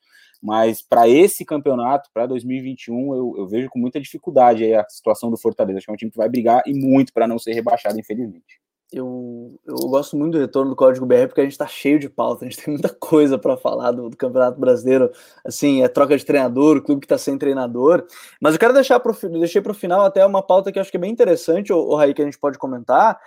[0.42, 5.36] Mas para esse campeonato, para 2021, eu, eu, vejo com muita dificuldade a situação do
[5.36, 5.78] Fortaleza.
[5.78, 8.60] Acho que é um time que vai brigar e muito para não ser rebaixado, infelizmente.
[8.90, 12.08] Eu, eu gosto muito do retorno do Código BR porque a gente está cheio de
[12.08, 15.10] pauta, a gente tem muita coisa para falar do, do, Campeonato Brasileiro.
[15.44, 18.06] Assim, é troca de treinador, o clube que está sem treinador.
[18.40, 21.00] Mas eu quero deixar para o final até uma pauta que eu acho que é
[21.00, 23.18] bem interessante, o, Raí, que a gente pode comentar.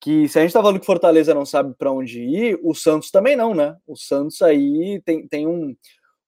[0.00, 3.10] Que se a gente está falando que Fortaleza não sabe para onde ir, o Santos
[3.10, 3.76] também não, né?
[3.86, 5.76] O Santos aí tem, tem um,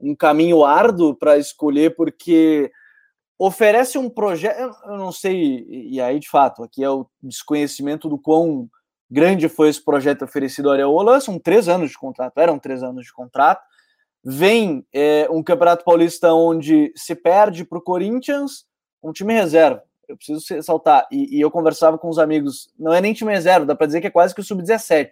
[0.03, 2.71] um caminho árduo para escolher, porque
[3.39, 4.75] oferece um projeto.
[4.85, 8.69] Eu não sei, e aí de fato, aqui é o desconhecimento do quão
[9.11, 13.05] grande foi esse projeto oferecido ao Areola, são três anos de contrato, eram três anos
[13.05, 13.63] de contrato.
[14.25, 18.65] Vem é, um Campeonato Paulista onde se perde para o Corinthians,
[19.03, 19.83] um time reserva.
[20.09, 23.67] Eu preciso ressaltar, e, e, eu conversava com os amigos, não é nem time reserva,
[23.67, 25.09] dá para dizer que é quase que o Sub-17,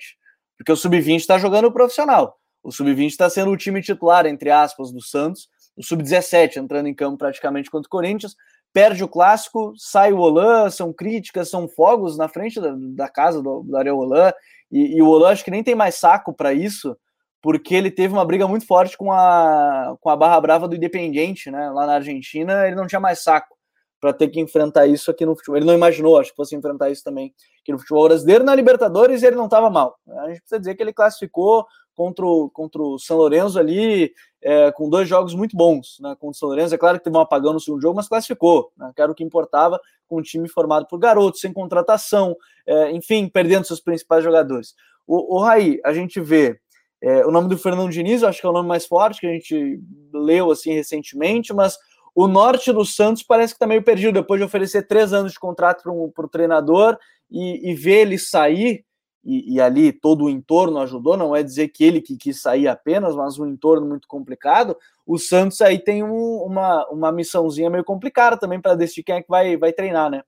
[0.56, 2.39] porque o Sub-20 está jogando profissional.
[2.62, 6.94] O Sub-20 está sendo o time titular, entre aspas, do Santos, o Sub-17 entrando em
[6.94, 8.36] campo praticamente contra o Corinthians,
[8.72, 13.42] perde o clássico, sai o Olan, são críticas, são fogos na frente da, da casa
[13.42, 14.32] do, do Ariel Olan,
[14.70, 16.96] e, e, o Olan acho que nem tem mais saco para isso,
[17.42, 21.50] porque ele teve uma briga muito forte com a, com a Barra Brava do Independiente,
[21.50, 23.58] né, lá na Argentina, ele não tinha mais saco
[24.00, 25.58] para ter que enfrentar isso aqui no futebol.
[25.58, 28.44] Ele não imaginou, acho que fosse enfrentar isso também aqui no futebol brasileiro.
[28.44, 29.98] Na Libertadores ele não estava mal.
[30.08, 34.12] A gente precisa dizer que ele classificou contra o, contra o São Lourenço ali,
[34.42, 36.74] é, com dois jogos muito bons né, contra o São Lourenço.
[36.74, 39.14] É claro que teve um apagão no segundo jogo, mas classificou, né, que era o
[39.14, 42.36] que importava, com um time formado por garotos, sem contratação,
[42.66, 44.74] é, enfim, perdendo seus principais jogadores.
[45.06, 46.58] O, o Raí, a gente vê
[47.02, 49.32] é, o nome do Fernando Diniz, acho que é o nome mais forte que a
[49.32, 49.80] gente
[50.12, 51.78] leu assim recentemente, mas
[52.14, 55.38] o norte do Santos parece que está meio perdido depois de oferecer três anos de
[55.38, 56.98] contrato para o treinador
[57.30, 58.84] e, e ver ele sair
[59.24, 62.66] e, e, ali todo o entorno ajudou, não é dizer que ele que quis sair
[62.66, 64.76] apenas, mas um entorno muito complicado.
[65.06, 69.22] O Santos aí tem um, uma, uma missãozinha meio complicada também para decidir quem é
[69.22, 70.22] que vai, vai treinar, né?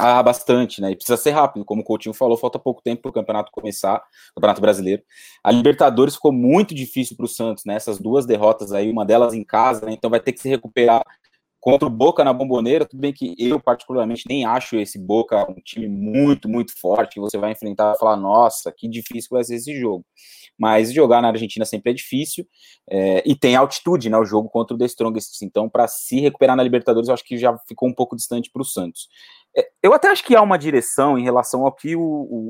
[0.00, 0.92] Ah, bastante, né?
[0.92, 3.96] E precisa ser rápido, como o Coutinho falou, falta pouco tempo para o campeonato começar,
[4.30, 5.02] o Campeonato Brasileiro.
[5.42, 7.74] A Libertadores ficou muito difícil para o Santos, né?
[7.74, 9.92] Essas duas derrotas aí, uma delas em casa, né?
[9.92, 11.02] Então vai ter que se recuperar
[11.60, 15.60] Contra o Boca na Bomboneira, tudo bem que eu, particularmente, nem acho esse Boca um
[15.64, 19.56] time muito, muito forte, que você vai enfrentar e falar, nossa, que difícil vai ser
[19.56, 20.04] esse jogo.
[20.56, 22.46] Mas jogar na Argentina sempre é difícil,
[22.88, 26.56] é, e tem altitude, né, o jogo contra o The Strongest, então para se recuperar
[26.56, 29.08] na Libertadores, eu acho que já ficou um pouco distante para o Santos.
[29.58, 32.02] É, eu até acho que há uma direção em relação ao que o,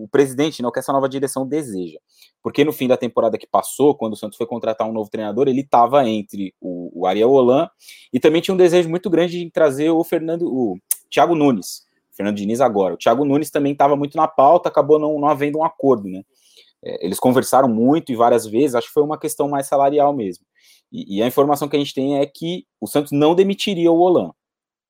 [0.03, 1.99] o presidente, não, né, que essa nova direção deseja.
[2.43, 5.49] Porque no fim da temporada que passou, quando o Santos foi contratar um novo treinador,
[5.49, 7.71] ele estava entre o, o Ariel Holan
[8.13, 10.79] e também tinha um desejo muito grande de trazer o Fernando, o
[11.11, 11.87] Thiago Nunes.
[12.13, 12.95] Fernando Diniz agora.
[12.95, 16.23] O Thiago Nunes também estava muito na pauta, acabou não, não havendo um acordo, né?
[16.85, 20.45] É, eles conversaram muito e várias vezes, acho que foi uma questão mais salarial mesmo.
[20.93, 23.99] E, e, a informação que a gente tem é que o Santos não demitiria o
[23.99, 24.33] Holan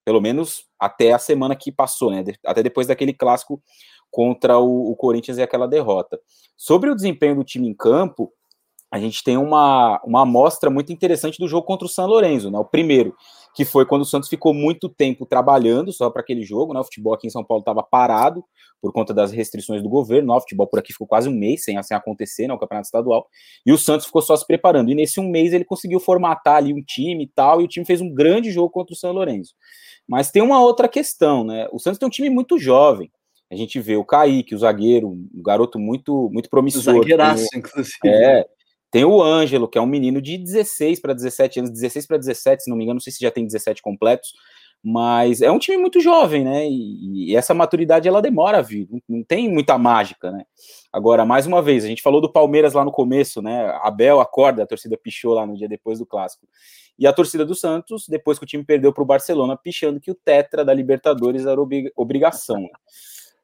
[0.09, 2.25] pelo menos até a semana que passou, né?
[2.47, 3.63] Até depois daquele clássico
[4.11, 6.19] contra o, o Corinthians e aquela derrota.
[6.57, 8.33] Sobre o desempenho do time em campo,
[8.91, 12.59] a gente tem uma, uma amostra muito interessante do jogo contra o São Lourenço, né?
[12.59, 13.15] O primeiro,
[13.59, 16.79] que foi quando o Santos ficou muito tempo trabalhando só para aquele jogo, né?
[16.79, 18.45] O futebol aqui em São Paulo estava parado
[18.81, 21.83] por conta das restrições do governo, o futebol por aqui ficou quase um mês sem,
[21.83, 22.55] sem acontecer, né?
[22.55, 23.27] O campeonato estadual,
[23.67, 24.93] e o Santos ficou só se preparando.
[24.93, 27.85] E nesse um mês ele conseguiu formatar ali um time e tal, e o time
[27.85, 29.55] fez um grande jogo contra o São Lourenço.
[30.07, 31.67] Mas tem uma outra questão, né?
[31.73, 33.11] O Santos tem um time muito jovem.
[33.51, 36.95] A gente vê o Kaique, o zagueiro, um garoto muito muito promissor.
[36.95, 37.99] Zagueiraço, inclusive.
[38.07, 38.47] É,
[38.91, 42.65] tem o Ângelo, que é um menino de 16 para 17 anos, 16 para 17,
[42.65, 44.33] se não me engano, não sei se já tem 17 completos,
[44.83, 46.67] mas é um time muito jovem, né?
[46.67, 50.45] E, e essa maturidade ela demora a vir, não, não, tem muita mágica, né?
[50.93, 53.69] Agora, mais uma vez, a gente falou do Palmeiras lá no começo, né?
[53.83, 56.47] Abel acorda, a torcida pichou lá no dia depois do clássico.
[56.99, 60.11] E a torcida do Santos, depois que o time perdeu para o Barcelona, pichando que
[60.11, 61.61] o Tetra da Libertadores era
[61.97, 62.69] obrigação.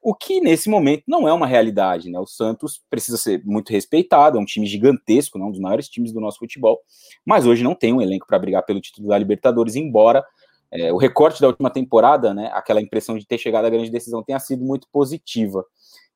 [0.07, 2.19] O que nesse momento não é uma realidade, né?
[2.19, 5.45] O Santos precisa ser muito respeitado, é um time gigantesco, né?
[5.45, 6.79] um dos maiores times do nosso futebol,
[7.25, 10.23] mas hoje não tem um elenco para brigar pelo título da Libertadores, embora
[10.71, 12.51] é, o recorte da última temporada, né?
[12.53, 15.65] Aquela impressão de ter chegado à grande decisão tenha sido muito positiva.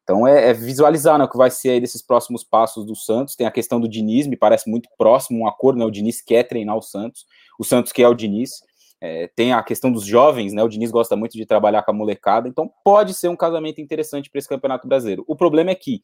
[0.04, 3.36] Então é, é visualizar né, o que vai ser aí desses próximos passos do Santos.
[3.36, 5.86] Tem a questão do Diniz, me parece muito próximo um acordo, né?
[5.86, 7.26] O Diniz quer treinar o Santos,
[7.58, 8.62] o Santos quer o Diniz.
[9.02, 10.62] É, tem a questão dos jovens, né?
[10.62, 14.30] O Diniz gosta muito de trabalhar com a molecada, então pode ser um casamento interessante
[14.30, 15.24] para esse campeonato brasileiro.
[15.28, 16.04] O problema é que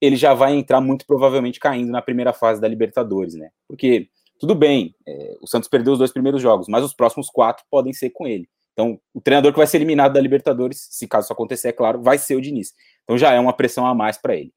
[0.00, 3.50] ele já vai entrar muito provavelmente caindo na primeira fase da Libertadores, né?
[3.66, 7.64] Porque tudo bem, é, o Santos perdeu os dois primeiros jogos, mas os próximos quatro
[7.70, 8.48] podem ser com ele.
[8.74, 12.02] Então, o treinador que vai ser eliminado da Libertadores, se caso isso acontecer, é claro,
[12.02, 12.74] vai ser o Diniz.
[13.04, 14.52] Então já é uma pressão a mais para ele.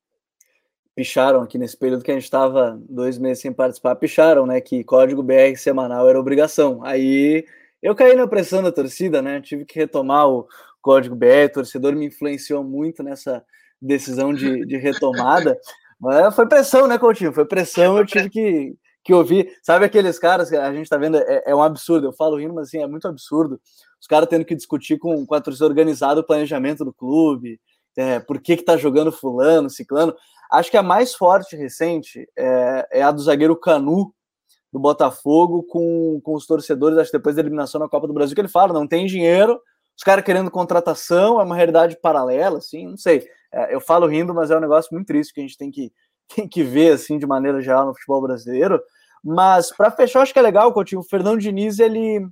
[0.95, 4.83] picharam aqui nesse período que a gente estava dois meses sem participar, picharam, né, que
[4.83, 6.83] código BR semanal era obrigação.
[6.83, 7.45] Aí
[7.81, 10.47] eu caí na pressão da torcida, né, tive que retomar o
[10.81, 13.43] código BR, o torcedor me influenciou muito nessa
[13.81, 15.59] decisão de, de retomada.
[15.99, 17.33] Mas foi pressão, né, Coutinho?
[17.33, 19.51] Foi pressão, eu tive que, que ouvir.
[19.63, 21.17] Sabe aqueles caras que a gente tá vendo?
[21.17, 23.59] É, é um absurdo, eu falo rindo, mas assim, é muito absurdo.
[23.99, 27.59] Os caras tendo que discutir com, com a torcida organizada o planejamento do clube,
[27.97, 30.15] é, por que que tá jogando fulano, ciclano.
[30.51, 34.13] Acho que a mais forte recente é, é a do zagueiro Canu,
[34.71, 38.35] do Botafogo, com, com os torcedores, acho que depois da eliminação na Copa do Brasil,
[38.35, 39.59] que ele fala, não tem dinheiro,
[39.97, 43.27] os caras querendo contratação, é uma realidade paralela, assim, não sei.
[43.51, 45.91] É, eu falo rindo, mas é um negócio muito triste que a gente tem que,
[46.35, 48.81] tem que ver, assim, de maneira geral no futebol brasileiro.
[49.23, 52.27] Mas, para fechar, acho que é legal, Coutinho, o Fernando Diniz, ele,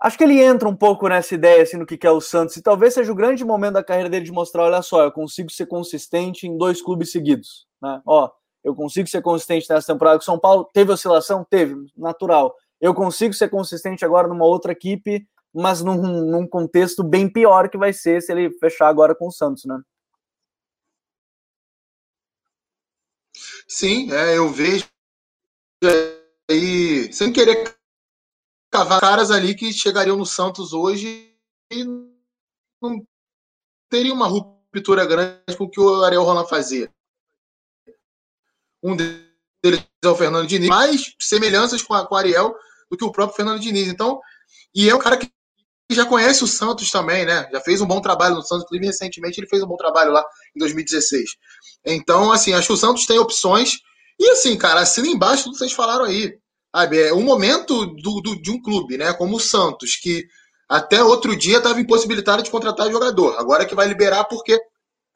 [0.00, 2.62] acho que ele entra um pouco nessa ideia assim, no que é o Santos, e
[2.62, 5.66] talvez seja o grande momento da carreira dele de mostrar: olha só, eu consigo ser
[5.66, 7.66] consistente em dois clubes seguidos.
[7.82, 8.00] Né?
[8.06, 8.30] Ó,
[8.68, 10.68] eu consigo ser consistente nessa temporada com São Paulo.
[10.72, 11.42] Teve oscilação?
[11.48, 12.54] Teve, natural.
[12.78, 17.78] Eu consigo ser consistente agora numa outra equipe, mas num, num contexto bem pior que
[17.78, 19.80] vai ser se ele fechar agora com o Santos, né?
[23.66, 24.86] Sim, é, eu vejo
[26.50, 27.74] aí, sem querer
[28.70, 31.34] cavar caras ali que chegariam no Santos hoje
[31.72, 31.84] e
[32.82, 33.06] não
[33.88, 36.92] teria uma ruptura grande com o que o Ariel Roland fazia.
[38.82, 42.54] Um deles é o Fernando Diniz, mais semelhanças com, a, o Ariel
[42.90, 43.88] do que o próprio Fernando Diniz.
[43.88, 44.20] Então,
[44.74, 45.30] e é um cara que
[45.90, 47.48] já conhece o Santos também, né?
[47.50, 50.24] Já fez um bom trabalho no Santos, inclusive recentemente ele fez um bom trabalho lá
[50.54, 51.30] em 2016.
[51.84, 53.78] Então, assim, acho que o Santos tem opções.
[54.18, 56.38] E assim, cara, assina embaixo tudo que vocês falaram aí.
[56.74, 59.12] Sabe, é um momento do, do, de um clube, né?
[59.14, 60.26] Como o Santos, que
[60.68, 63.38] até outro dia estava impossibilitado de contratar jogador.
[63.38, 64.60] Agora que vai liberar porque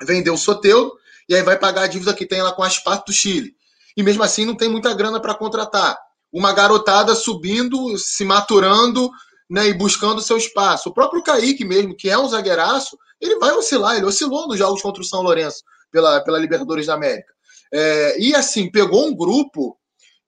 [0.02, 0.92] vendeu o Soteudo
[1.32, 3.54] e aí vai pagar a dívida que tem lá com as partes do Chile.
[3.96, 5.98] E mesmo assim não tem muita grana para contratar.
[6.30, 9.10] Uma garotada subindo, se maturando
[9.48, 10.90] né, e buscando seu espaço.
[10.90, 14.82] O próprio Kaique mesmo, que é um zagueiraço, ele vai oscilar, ele oscilou nos jogos
[14.82, 17.32] contra o São Lourenço pela, pela Libertadores da América.
[17.72, 19.78] É, e assim, pegou um grupo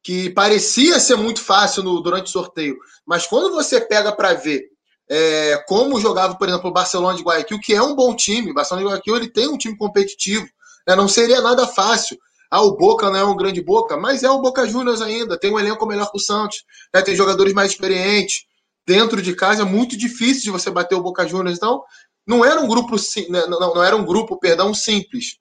[0.02, 4.70] que parecia ser muito fácil no, durante o sorteio, mas quando você pega para ver
[5.10, 8.54] é, como jogava, por exemplo, o Barcelona de Guayaquil, que é um bom time, o
[8.54, 10.46] Barcelona de Guayaquil ele tem um time competitivo,
[10.86, 12.18] né, não seria nada fácil.
[12.50, 15.52] Ah, o Boca não é um grande Boca, mas é o Boca Juniors ainda, tem
[15.52, 16.64] um elenco melhor que o Santos,
[16.94, 18.44] né, tem jogadores mais experientes.
[18.86, 21.82] Dentro de casa é muito difícil de você bater o Boca Juniors, então
[22.26, 22.96] não era um grupo,
[23.28, 25.38] né, não, não era um grupo, perdão, simples.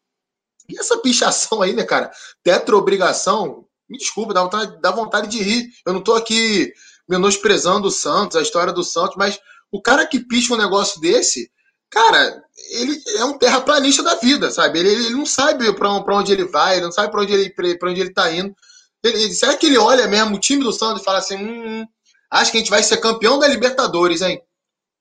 [0.69, 2.11] E essa pichação aí, né, cara?
[2.41, 5.67] Tetra obrigação, me desculpa, dá vontade, dá vontade de rir.
[5.85, 6.71] Eu não estou aqui
[7.07, 9.39] menosprezando o Santos, a história do Santos, mas
[9.71, 11.51] o cara que picha um negócio desse,
[11.89, 14.79] cara, ele é um terraplanista da vida, sabe?
[14.79, 17.89] Ele, ele não sabe para onde ele vai, ele não sabe para onde ele para
[17.89, 18.55] onde ele tá indo.
[19.03, 21.87] Ele, será que ele olha mesmo o time do Santos e fala assim: hum, hum,
[22.31, 24.41] acho que a gente vai ser campeão da Libertadores, hein?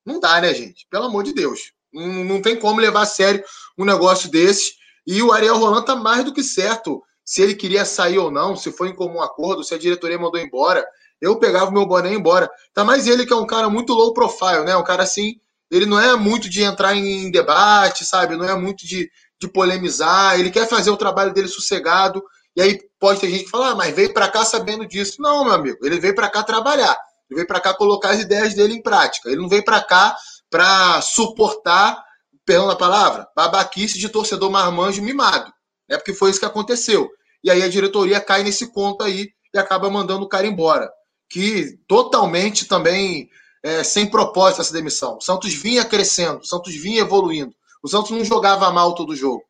[0.04, 0.86] Não dá, né, gente?
[0.90, 1.72] Pelo amor de Deus.
[1.92, 3.44] Não, não tem como levar a sério
[3.78, 4.72] um negócio desses.
[5.06, 8.56] E o Ariel Roland tá mais do que certo se ele queria sair ou não,
[8.56, 10.84] se foi em comum acordo, se a diretoria mandou embora.
[11.20, 12.50] Eu pegava o meu boné e ia embora.
[12.74, 14.76] Tá mais ele que é um cara muito low profile, né?
[14.76, 15.36] Um cara assim,
[15.72, 18.36] ele não é muito de entrar em debate, sabe?
[18.36, 19.10] Não é muito de,
[19.40, 20.38] de polemizar.
[20.38, 22.22] Ele quer fazer o trabalho dele sossegado.
[22.54, 25.16] E aí pode ter gente que fala, ah, mas veio para cá sabendo disso.
[25.18, 26.94] Não, meu amigo, ele veio para cá trabalhar.
[27.30, 29.30] Ele veio para cá colocar as ideias dele em prática.
[29.30, 30.14] Ele não veio para cá
[30.50, 32.04] para suportar,
[32.44, 35.50] perdão a palavra, babaquice de torcedor marmanjo mimado.
[35.88, 37.08] É porque foi isso que aconteceu.
[37.42, 40.90] E aí a diretoria cai nesse conto aí e acaba mandando o cara embora.
[41.30, 43.30] Que totalmente também
[43.62, 45.16] é, sem propósito essa demissão.
[45.16, 47.54] O Santos vinha crescendo, o Santos vinha evoluindo.
[47.82, 49.42] O Santos não jogava mal todo jogo.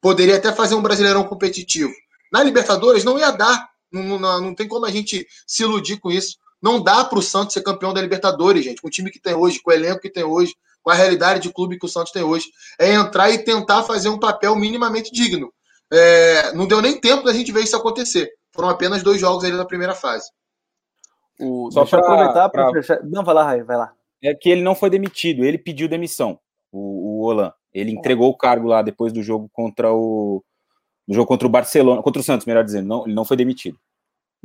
[0.00, 1.92] Poderia até fazer um brasileirão competitivo.
[2.32, 3.68] Na Libertadores não ia dar.
[3.92, 6.36] Não, não, não tem como a gente se iludir com isso.
[6.60, 9.34] Não dá para o Santos ser campeão da Libertadores, gente, com o time que tem
[9.34, 12.12] hoje, com o elenco que tem hoje, com a realidade de clube que o Santos
[12.12, 12.46] tem hoje.
[12.78, 15.52] É entrar e tentar fazer um papel minimamente digno
[15.92, 18.30] é, não deu nem tempo da gente ver isso acontecer.
[18.52, 20.28] Foram apenas dois jogos ali na primeira fase.
[21.40, 23.02] O, Só para aproveitar para fechar.
[23.04, 23.92] Não, vai lá, Rai, vai lá.
[24.22, 26.38] É que ele não foi demitido, ele pediu demissão,
[26.72, 27.52] o, o Olan.
[27.72, 30.42] Ele entregou o cargo lá depois do jogo contra o.
[31.06, 32.88] Do jogo contra o Barcelona, contra o Santos, melhor dizendo.
[32.88, 33.78] Não, ele não foi demitido.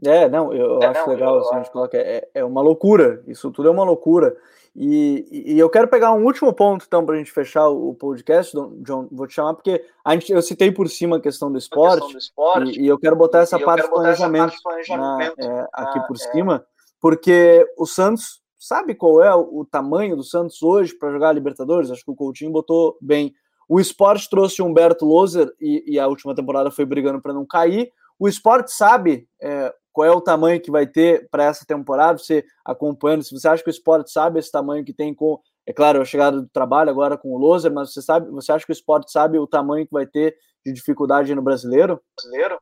[0.06, 2.62] É, não, eu é, acho não, legal, eu assim, a gente coloca, é, é uma
[2.62, 4.36] loucura, isso tudo é uma loucura.
[4.76, 8.56] E, e eu quero pegar um último ponto, então, para a gente fechar o podcast,
[8.82, 11.96] John, vou te chamar, porque a gente, eu citei por cima a questão do esporte,
[11.96, 15.68] questão do esporte e, e, eu quero botar essa, parte, do planejamento, planejamento na, é,
[15.74, 16.32] aqui por é.
[16.32, 16.66] cima,
[17.00, 21.92] porque o Santos, sabe qual é o, tamanho do Santos hoje para jogar a Libertadores?
[21.92, 23.34] Acho que o Coutinho botou bem.
[23.68, 27.92] O esporte trouxe Humberto Loser e, e, a última temporada foi brigando para não cair.
[28.18, 32.44] O esporte sabe é, qual é o tamanho que vai ter para essa temporada, você
[32.66, 36.02] acompanhando, se você acha que o esporte sabe esse tamanho que tem com, é claro,
[36.02, 38.74] a chegada do trabalho agora com o Loser, mas você sabe, você acha que o
[38.74, 40.36] esporte sabe o tamanho que vai ter
[40.66, 42.02] de dificuldade no brasileiro?
[42.16, 42.60] Brasileiro?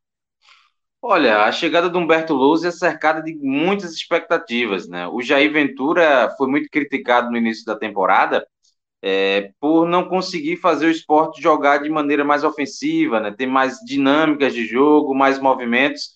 [1.10, 5.08] Olha, a chegada do Humberto Loser é cercada de muitas expectativas, né?
[5.08, 8.46] O Jair Ventura foi muito criticado no início da temporada
[9.02, 13.32] é, por não conseguir fazer o esporte jogar de maneira mais ofensiva, né?
[13.32, 16.10] ter mais dinâmicas de jogo, mais movimentos.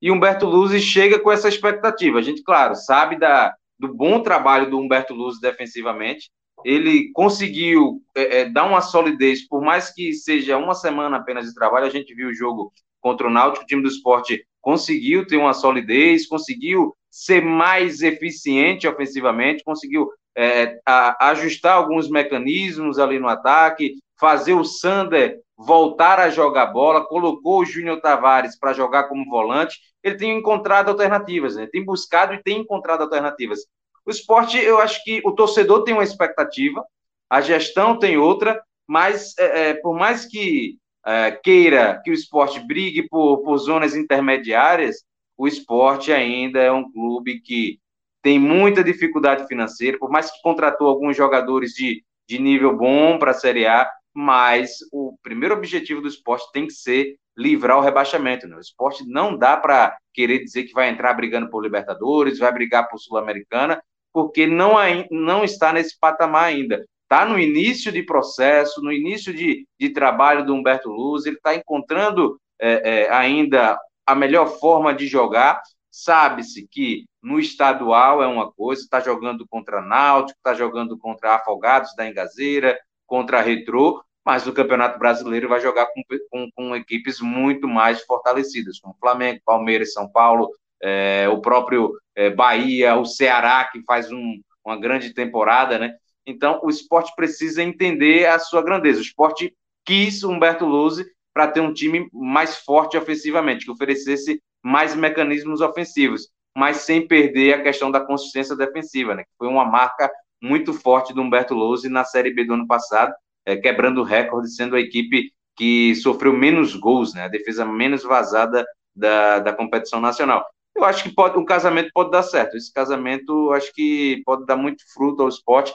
[0.00, 2.18] E Humberto Luz chega com essa expectativa.
[2.18, 6.32] A gente, claro, sabe da, do bom trabalho do Humberto Luz defensivamente.
[6.64, 11.54] Ele conseguiu é, é, dar uma solidez, por mais que seja uma semana apenas de
[11.54, 11.86] trabalho.
[11.86, 12.72] A gente viu o jogo
[13.02, 18.88] contra o Náutico, o time do esporte conseguiu ter uma solidez, conseguiu ser mais eficiente
[18.88, 26.30] ofensivamente, conseguiu é, a, ajustar alguns mecanismos ali no ataque, fazer o Sander voltar a
[26.30, 31.68] jogar bola, colocou o Júnior Tavares para jogar como volante, ele tem encontrado alternativas, né?
[31.70, 33.60] tem buscado e tem encontrado alternativas.
[34.04, 36.84] O esporte, eu acho que o torcedor tem uma expectativa,
[37.30, 40.76] a gestão tem outra, mas é, é, por mais que
[41.06, 45.04] é, queira que o esporte brigue por, por zonas intermediárias,
[45.36, 47.78] o esporte ainda é um clube que
[48.22, 53.32] tem muita dificuldade financeira, por mais que contratou alguns jogadores de, de nível bom para
[53.32, 58.46] a Série A, mas o primeiro objetivo do esporte tem que ser livrar o rebaixamento.
[58.46, 58.56] Né?
[58.56, 62.88] O esporte não dá para querer dizer que vai entrar brigando por Libertadores, vai brigar
[62.88, 63.82] por Sul-Americana,
[64.12, 64.74] porque não,
[65.10, 66.84] não está nesse patamar ainda.
[67.12, 71.54] Está no início de processo, no início de, de trabalho do Humberto Luz, ele está
[71.54, 75.60] encontrando é, é, ainda a melhor forma de jogar.
[75.90, 81.94] Sabe-se que no estadual é uma coisa, está jogando contra Náutico, está jogando contra Afogados
[81.94, 87.68] da Engazeira, contra Retrô, mas no Campeonato Brasileiro vai jogar com, com, com equipes muito
[87.68, 90.48] mais fortalecidas, como Flamengo, Palmeiras, São Paulo,
[90.82, 95.94] é, o próprio é, Bahia, o Ceará, que faz um, uma grande temporada, né?
[96.26, 99.00] Então, o esporte precisa entender a sua grandeza.
[99.00, 99.54] O esporte
[99.84, 101.04] quis Humberto Luzzi
[101.34, 107.54] para ter um time mais forte ofensivamente, que oferecesse mais mecanismos ofensivos, mas sem perder
[107.54, 109.24] a questão da consistência defensiva, né?
[109.24, 110.10] Que foi uma marca
[110.40, 113.12] muito forte do Humberto Luzzi na Série B do ano passado,
[113.46, 117.24] é, quebrando o recorde, sendo a equipe que sofreu menos gols, né?
[117.24, 118.64] A defesa menos vazada
[118.94, 120.46] da, da competição nacional.
[120.74, 122.56] Eu acho que pode, um casamento pode dar certo.
[122.56, 125.72] Esse casamento, acho que pode dar muito fruto ao esporte,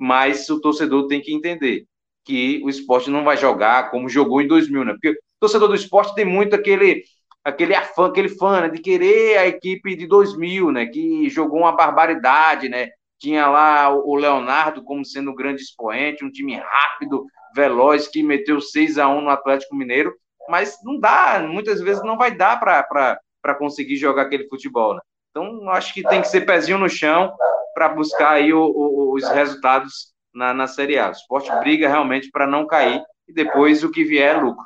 [0.00, 1.84] mas o torcedor tem que entender
[2.24, 4.92] que o esporte não vai jogar como jogou em 2000, né?
[4.92, 7.04] Porque o torcedor do esporte tem muito aquele
[7.44, 8.68] aquele afã, aquele fã né?
[8.68, 10.86] de querer a equipe de 2000, né?
[10.86, 12.88] Que jogou uma barbaridade, né?
[13.18, 18.60] Tinha lá o Leonardo como sendo um grande expoente, um time rápido, veloz, que meteu
[18.60, 20.14] 6 a 1 no Atlético Mineiro,
[20.48, 25.00] mas não dá, muitas vezes não vai dar para conseguir jogar aquele futebol, né?
[25.30, 27.32] Então, acho que tem que ser pezinho no chão
[27.74, 31.08] para buscar aí o, o, os resultados na, na Série A.
[31.08, 34.64] O esporte briga realmente para não cair e depois o que vier é lucro.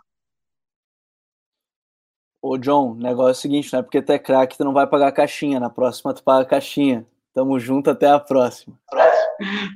[2.42, 4.74] Ô, John, o negócio é o seguinte, não é porque tu é craque, tu não
[4.74, 5.58] vai pagar caixinha.
[5.58, 7.06] Na próxima tu paga caixinha.
[7.32, 8.78] Tamo junto, até a próxima.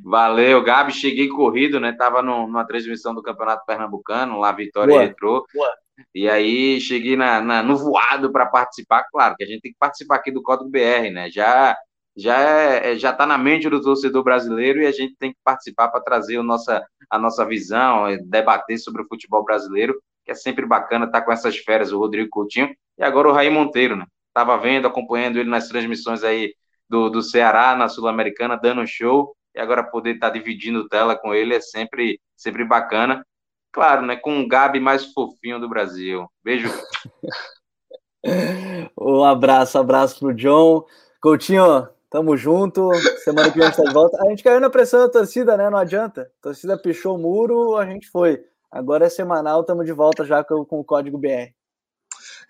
[0.05, 0.93] Valeu, Gabi.
[0.93, 1.93] Cheguei corrido, né?
[1.93, 5.03] Tava no, numa transmissão do Campeonato Pernambucano, lá Vitória Boa.
[5.03, 5.47] Retrô.
[5.53, 5.71] Boa.
[6.15, 9.05] E aí cheguei na, na no voado para participar.
[9.11, 11.31] Claro que a gente tem que participar aqui do Código BR, né?
[11.31, 11.77] Já
[12.17, 15.39] já é, é já está na mente do torcedor brasileiro e a gente tem que
[15.45, 19.95] participar para trazer a nossa, a nossa visão, debater sobre o futebol brasileiro,
[20.25, 23.33] que é sempre bacana estar tá com essas férias, o Rodrigo Coutinho e agora o
[23.33, 24.05] Raí Monteiro, né?
[24.35, 26.55] Tava vendo, acompanhando ele nas transmissões aí
[26.89, 31.17] do, do Ceará na Sul-Americana, dando um show, e agora poder estar tá dividindo tela
[31.17, 33.25] com ele é sempre, sempre bacana.
[33.79, 34.17] Claro, né?
[34.17, 36.29] Com o Gabi mais fofinho do Brasil.
[36.43, 36.69] Beijo.
[39.01, 40.85] um abraço, abraço pro John.
[41.23, 42.91] Coutinho, Tamo junto.
[43.23, 44.21] Semana que vem a gente tá de volta.
[44.21, 45.71] A gente caiu na pressão da torcida, né?
[45.71, 46.23] Não adianta.
[46.23, 48.43] A torcida pichou o muro, a gente foi.
[48.69, 51.53] Agora é semanal, estamos de volta já com, com, o código BR.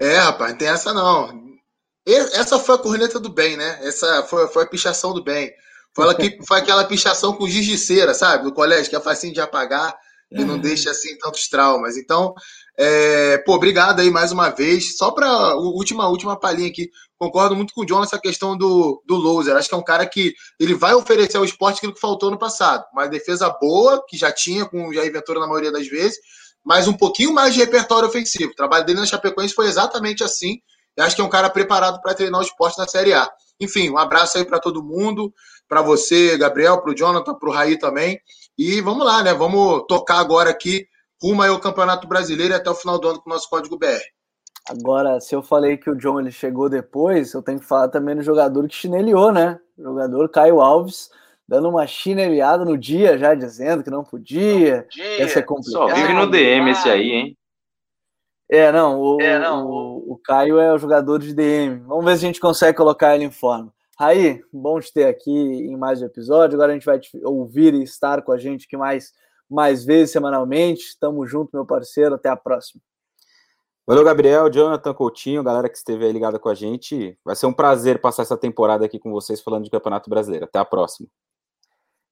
[0.01, 1.59] É, rapaz, não tem essa não.
[2.07, 3.81] Essa foi a corneta do bem, né?
[3.83, 5.53] Essa foi, foi a pichação do bem.
[5.95, 8.45] Foi, ela que, foi aquela pichação com giz de cera, sabe?
[8.45, 9.95] Do colégio, que é facinho de apagar
[10.31, 11.97] e não deixa assim tantos traumas.
[11.97, 12.35] Então,
[12.79, 14.97] é, pô, obrigado aí mais uma vez.
[14.97, 19.17] Só para última última palhinha aqui, concordo muito com o John nessa questão do, do
[19.17, 19.57] loser.
[19.57, 22.39] Acho que é um cara que ele vai oferecer ao esporte aquilo que faltou no
[22.39, 22.85] passado.
[22.93, 26.19] Uma defesa boa, que já tinha com o Jair Ventura na maioria das vezes,
[26.65, 28.53] mas um pouquinho mais de repertório ofensivo.
[28.53, 30.59] O trabalho dele na Chapecoense foi exatamente assim.
[30.97, 33.29] E acho que é um cara preparado para treinar o esporte na Série A.
[33.61, 35.33] Enfim, um abraço aí para todo mundo,
[35.69, 38.21] para você, Gabriel, para o Jonathan, para o Raí também.
[38.59, 39.33] E vamos lá, né?
[39.33, 40.87] Vamos tocar agora aqui
[41.23, 43.79] rumo aí ao Campeonato Brasileiro e até o final do ano com o nosso código
[43.79, 44.01] BR.
[44.69, 48.15] Agora, se eu falei que o John ele chegou depois, eu tenho que falar também
[48.15, 49.59] no jogador que chineliou, né?
[49.79, 51.09] O jogador Caio Alves,
[51.47, 55.19] dando uma chineliada no dia, já dizendo que não podia, não podia.
[55.19, 55.89] ia ser complicado.
[55.89, 57.39] Só vive no DM esse aí, hein?
[58.51, 59.67] É, não, o, é, não.
[59.67, 61.81] O, o, Caio é o jogador de DM.
[61.87, 63.73] Vamos ver se a gente consegue colocar ele em forma.
[64.01, 66.55] Raí, bom te ter aqui em mais um episódio.
[66.55, 69.13] Agora a gente vai ouvir e estar com a gente aqui mais,
[69.51, 70.97] mais vezes semanalmente.
[71.01, 72.15] Tamo junto, meu parceiro.
[72.15, 72.81] Até a próxima.
[73.85, 77.19] Valeu, Gabriel, Jonathan, Coutinho, galera que esteve aí ligada com a gente.
[77.25, 80.45] Vai ser um prazer passar essa temporada aqui com vocês falando de Campeonato Brasileiro.
[80.45, 81.09] Até a próxima.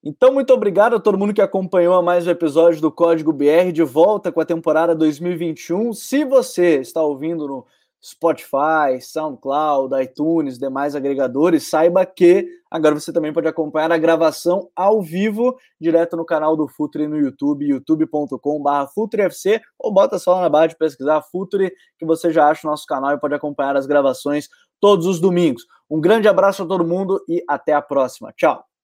[0.03, 3.85] Então, muito obrigado a todo mundo que acompanhou mais um episódio do Código BR de
[3.85, 5.93] volta com a temporada 2021.
[5.93, 7.65] Se você está ouvindo no
[8.07, 15.03] Spotify, SoundCloud, iTunes, demais agregadores, saiba que agora você também pode acompanhar a gravação ao
[15.03, 20.69] vivo, direto no canal do Futre no YouTube, youtube.com.br FutureFC, ou bota só na barra
[20.69, 24.49] de pesquisar Futre, que você já acha o nosso canal e pode acompanhar as gravações
[24.81, 25.65] todos os domingos.
[25.91, 28.33] Um grande abraço a todo mundo e até a próxima.
[28.37, 28.76] Tchau!